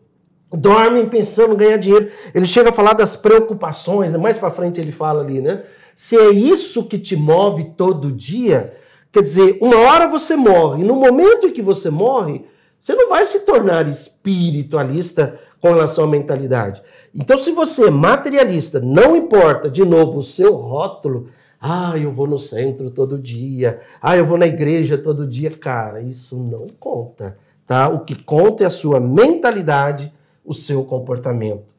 dorme 0.51 1.05
pensando 1.07 1.53
em 1.53 1.57
ganhar 1.57 1.77
dinheiro. 1.77 2.09
Ele 2.33 2.47
chega 2.47 2.69
a 2.69 2.73
falar 2.73 2.93
das 2.93 3.15
preocupações, 3.15 4.11
né? 4.11 4.17
mais 4.17 4.37
para 4.37 4.51
frente 4.51 4.79
ele 4.79 4.91
fala 4.91 5.21
ali, 5.21 5.41
né? 5.41 5.63
Se 5.95 6.17
é 6.17 6.29
isso 6.29 6.87
que 6.87 6.99
te 6.99 7.15
move 7.15 7.71
todo 7.77 8.11
dia, 8.11 8.75
quer 9.11 9.21
dizer, 9.21 9.57
uma 9.61 9.77
hora 9.77 10.07
você 10.07 10.35
morre, 10.35 10.83
no 10.83 10.95
momento 10.95 11.47
em 11.47 11.53
que 11.53 11.61
você 11.61 11.89
morre, 11.89 12.45
você 12.77 12.93
não 12.93 13.07
vai 13.07 13.25
se 13.25 13.39
tornar 13.39 13.87
espiritualista 13.87 15.39
com 15.61 15.69
relação 15.69 16.03
à 16.03 16.07
mentalidade. 16.07 16.83
Então, 17.17 17.37
se 17.37 17.51
você 17.51 17.85
é 17.85 17.89
materialista, 17.89 18.81
não 18.81 19.15
importa, 19.15 19.69
de 19.69 19.85
novo, 19.85 20.19
o 20.19 20.23
seu 20.23 20.53
rótulo, 20.53 21.29
ah, 21.61 21.93
eu 21.97 22.11
vou 22.11 22.27
no 22.27 22.37
centro 22.37 22.91
todo 22.91 23.17
dia. 23.17 23.79
Ah, 24.01 24.17
eu 24.17 24.25
vou 24.25 24.37
na 24.37 24.45
igreja 24.45 24.97
todo 24.97 25.25
dia. 25.25 25.49
Cara, 25.49 26.01
isso 26.01 26.37
não 26.37 26.67
conta, 26.77 27.37
tá? 27.65 27.87
O 27.87 28.03
que 28.03 28.21
conta 28.21 28.63
é 28.63 28.67
a 28.67 28.69
sua 28.69 28.99
mentalidade, 28.99 30.13
o 30.43 30.53
seu 30.53 30.83
comportamento. 30.83 31.73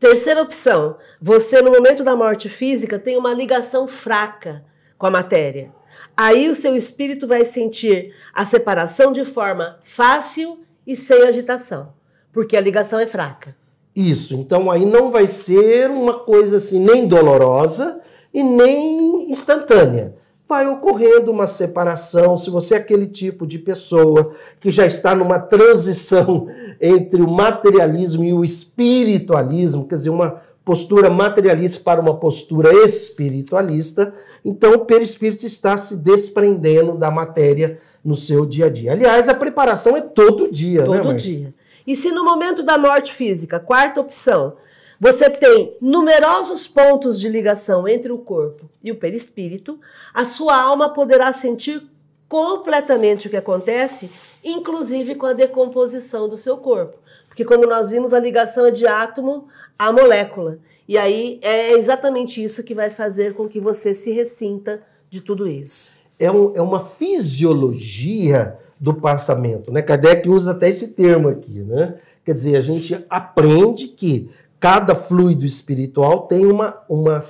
Terceira 0.00 0.42
opção, 0.42 0.96
você 1.20 1.62
no 1.62 1.70
momento 1.70 2.02
da 2.02 2.16
morte 2.16 2.48
física 2.48 2.98
tem 2.98 3.16
uma 3.16 3.32
ligação 3.32 3.86
fraca 3.86 4.64
com 4.98 5.06
a 5.06 5.10
matéria. 5.10 5.72
Aí 6.16 6.50
o 6.50 6.54
seu 6.54 6.74
espírito 6.74 7.26
vai 7.26 7.44
sentir 7.44 8.14
a 8.34 8.44
separação 8.44 9.12
de 9.12 9.24
forma 9.24 9.78
fácil 9.82 10.60
e 10.86 10.94
sem 10.96 11.22
agitação, 11.22 11.94
porque 12.32 12.56
a 12.56 12.60
ligação 12.60 12.98
é 12.98 13.06
fraca. 13.06 13.56
Isso, 13.96 14.34
então 14.34 14.70
aí 14.70 14.84
não 14.84 15.10
vai 15.10 15.28
ser 15.28 15.90
uma 15.90 16.18
coisa 16.20 16.58
assim 16.58 16.78
nem 16.78 17.08
dolorosa, 17.08 18.02
e 18.36 18.42
nem 18.42 19.32
instantânea. 19.32 20.14
Vai 20.46 20.68
ocorrendo 20.68 21.32
uma 21.32 21.46
separação. 21.46 22.36
Se 22.36 22.50
você 22.50 22.74
é 22.74 22.76
aquele 22.76 23.06
tipo 23.06 23.46
de 23.46 23.58
pessoa 23.58 24.30
que 24.60 24.70
já 24.70 24.84
está 24.84 25.14
numa 25.14 25.38
transição 25.38 26.46
entre 26.78 27.22
o 27.22 27.30
materialismo 27.30 28.22
e 28.22 28.34
o 28.34 28.44
espiritualismo, 28.44 29.88
quer 29.88 29.96
dizer, 29.96 30.10
uma 30.10 30.42
postura 30.62 31.08
materialista 31.08 31.82
para 31.82 31.98
uma 31.98 32.14
postura 32.14 32.74
espiritualista, 32.84 34.12
então 34.44 34.74
o 34.74 34.84
perispírito 34.84 35.46
está 35.46 35.74
se 35.78 35.96
desprendendo 35.96 36.92
da 36.92 37.10
matéria 37.10 37.78
no 38.04 38.14
seu 38.14 38.44
dia 38.44 38.66
a 38.66 38.70
dia. 38.70 38.92
Aliás, 38.92 39.30
a 39.30 39.34
preparação 39.34 39.96
é 39.96 40.02
todo 40.02 40.52
dia, 40.52 40.84
todo 40.84 40.94
né? 40.94 41.02
Todo 41.02 41.14
dia. 41.16 41.54
E 41.86 41.94
se 41.94 42.10
no 42.10 42.24
momento 42.24 42.62
da 42.62 42.76
morte 42.76 43.14
física, 43.14 43.60
quarta 43.60 44.00
opção, 44.00 44.56
você 44.98 45.28
tem 45.28 45.76
numerosos 45.80 46.66
pontos 46.66 47.20
de 47.20 47.28
ligação 47.28 47.86
entre 47.86 48.10
o 48.10 48.18
corpo 48.18 48.68
e 48.82 48.90
o 48.90 48.96
perispírito, 48.96 49.78
a 50.12 50.24
sua 50.24 50.56
alma 50.56 50.92
poderá 50.92 51.32
sentir 51.32 51.82
completamente 52.28 53.26
o 53.26 53.30
que 53.30 53.36
acontece, 53.36 54.10
inclusive 54.42 55.14
com 55.14 55.26
a 55.26 55.32
decomposição 55.32 56.28
do 56.28 56.36
seu 56.36 56.56
corpo. 56.56 56.98
Porque, 57.28 57.44
como 57.44 57.66
nós 57.66 57.90
vimos, 57.90 58.14
a 58.14 58.18
ligação 58.18 58.66
é 58.66 58.70
de 58.70 58.86
átomo 58.86 59.46
a 59.78 59.92
molécula. 59.92 60.58
E 60.88 60.96
aí 60.96 61.38
é 61.42 61.72
exatamente 61.72 62.42
isso 62.42 62.64
que 62.64 62.74
vai 62.74 62.88
fazer 62.88 63.34
com 63.34 63.48
que 63.48 63.60
você 63.60 63.92
se 63.92 64.10
ressinta 64.10 64.82
de 65.10 65.20
tudo 65.20 65.46
isso. 65.46 65.96
É, 66.18 66.30
um, 66.30 66.56
é 66.56 66.62
uma 66.62 66.84
fisiologia 66.84 68.58
do 68.78 68.94
passamento, 68.94 69.72
né? 69.72 69.82
Kardec 69.82 70.28
usa 70.28 70.52
até 70.52 70.68
esse 70.68 70.88
termo 70.88 71.28
aqui, 71.28 71.60
né? 71.60 71.94
Quer 72.24 72.34
dizer, 72.34 72.56
a 72.56 72.60
gente 72.60 73.04
aprende 73.08 73.88
que 73.88 74.28
cada 74.58 74.94
fluido 74.94 75.46
espiritual 75.46 76.26
tem 76.26 76.44
uma, 76.46 76.76
uma, 76.88 77.20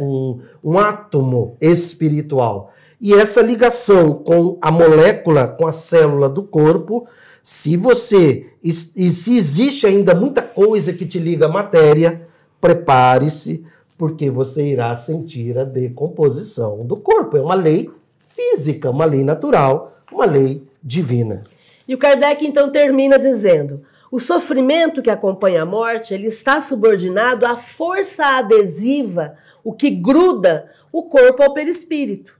um, 0.00 0.40
um 0.64 0.78
átomo 0.78 1.56
espiritual. 1.60 2.72
E 3.00 3.14
essa 3.14 3.42
ligação 3.42 4.14
com 4.14 4.58
a 4.60 4.70
molécula, 4.70 5.46
com 5.46 5.66
a 5.66 5.72
célula 5.72 6.28
do 6.28 6.42
corpo, 6.42 7.06
se 7.42 7.76
você. 7.76 8.46
E 8.62 8.72
se 8.72 9.36
existe 9.36 9.86
ainda 9.86 10.14
muita 10.14 10.42
coisa 10.42 10.92
que 10.92 11.06
te 11.06 11.18
liga 11.18 11.46
à 11.46 11.48
matéria, 11.48 12.26
prepare-se, 12.60 13.64
porque 13.96 14.30
você 14.30 14.66
irá 14.66 14.94
sentir 14.96 15.56
a 15.58 15.64
decomposição 15.64 16.84
do 16.84 16.96
corpo. 16.96 17.36
É 17.36 17.42
uma 17.42 17.54
lei 17.54 17.90
física, 18.26 18.90
uma 18.90 19.04
lei 19.04 19.22
natural, 19.22 19.92
uma 20.10 20.24
lei 20.24 20.64
divina. 20.86 21.42
E 21.88 21.94
o 21.94 21.98
Kardec 21.98 22.46
então 22.46 22.70
termina 22.70 23.18
dizendo: 23.18 23.82
o 24.10 24.20
sofrimento 24.20 25.02
que 25.02 25.10
acompanha 25.10 25.62
a 25.62 25.66
morte, 25.66 26.14
ele 26.14 26.28
está 26.28 26.60
subordinado 26.60 27.44
à 27.44 27.56
força 27.56 28.24
adesiva, 28.38 29.36
o 29.64 29.72
que 29.72 29.90
gruda 29.90 30.70
o 30.92 31.02
corpo 31.02 31.42
ao 31.42 31.52
perispírito. 31.52 32.36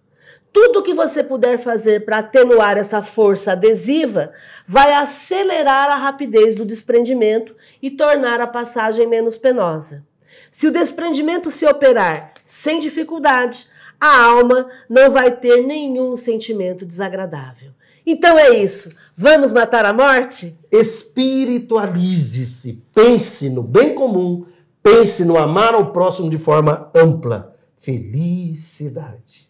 Tudo 0.52 0.82
que 0.82 0.94
você 0.94 1.22
puder 1.22 1.59
fazer 1.59 2.06
para 2.06 2.18
atenuar 2.18 2.78
essa 2.78 3.02
força 3.02 3.52
adesiva 3.52 4.32
vai 4.66 4.92
acelerar 4.92 5.90
a 5.90 5.96
rapidez 5.96 6.54
do 6.54 6.64
desprendimento 6.64 7.54
e 7.82 7.90
tornar 7.90 8.40
a 8.40 8.46
passagem 8.46 9.06
menos 9.06 9.37
penosa. 9.37 10.06
Se 10.50 10.66
o 10.66 10.72
desprendimento 10.72 11.50
se 11.50 11.66
operar 11.66 12.32
sem 12.46 12.78
dificuldade, 12.78 13.66
a 14.00 14.24
alma 14.24 14.70
não 14.88 15.11
vai 15.11 15.30
ter 15.30 15.66
nenhum 15.66 16.16
sentimento 16.16 16.87
desagradável. 16.87 17.72
Então 18.07 18.38
é 18.38 18.57
isso. 18.57 18.95
Vamos 19.16 19.51
matar 19.51 19.85
a 19.85 19.92
morte? 19.92 20.57
Espiritualize-se. 20.71 22.85
Pense 22.95 23.51
no 23.51 23.62
bem 23.62 23.95
comum. 23.95 24.47
Pense 24.83 25.25
no 25.25 25.37
amar 25.37 25.75
ao 25.75 25.92
próximo 25.92 26.31
de 26.31 26.38
forma 26.38 26.88
ampla. 26.95 27.55
Felicidade. 27.77 29.45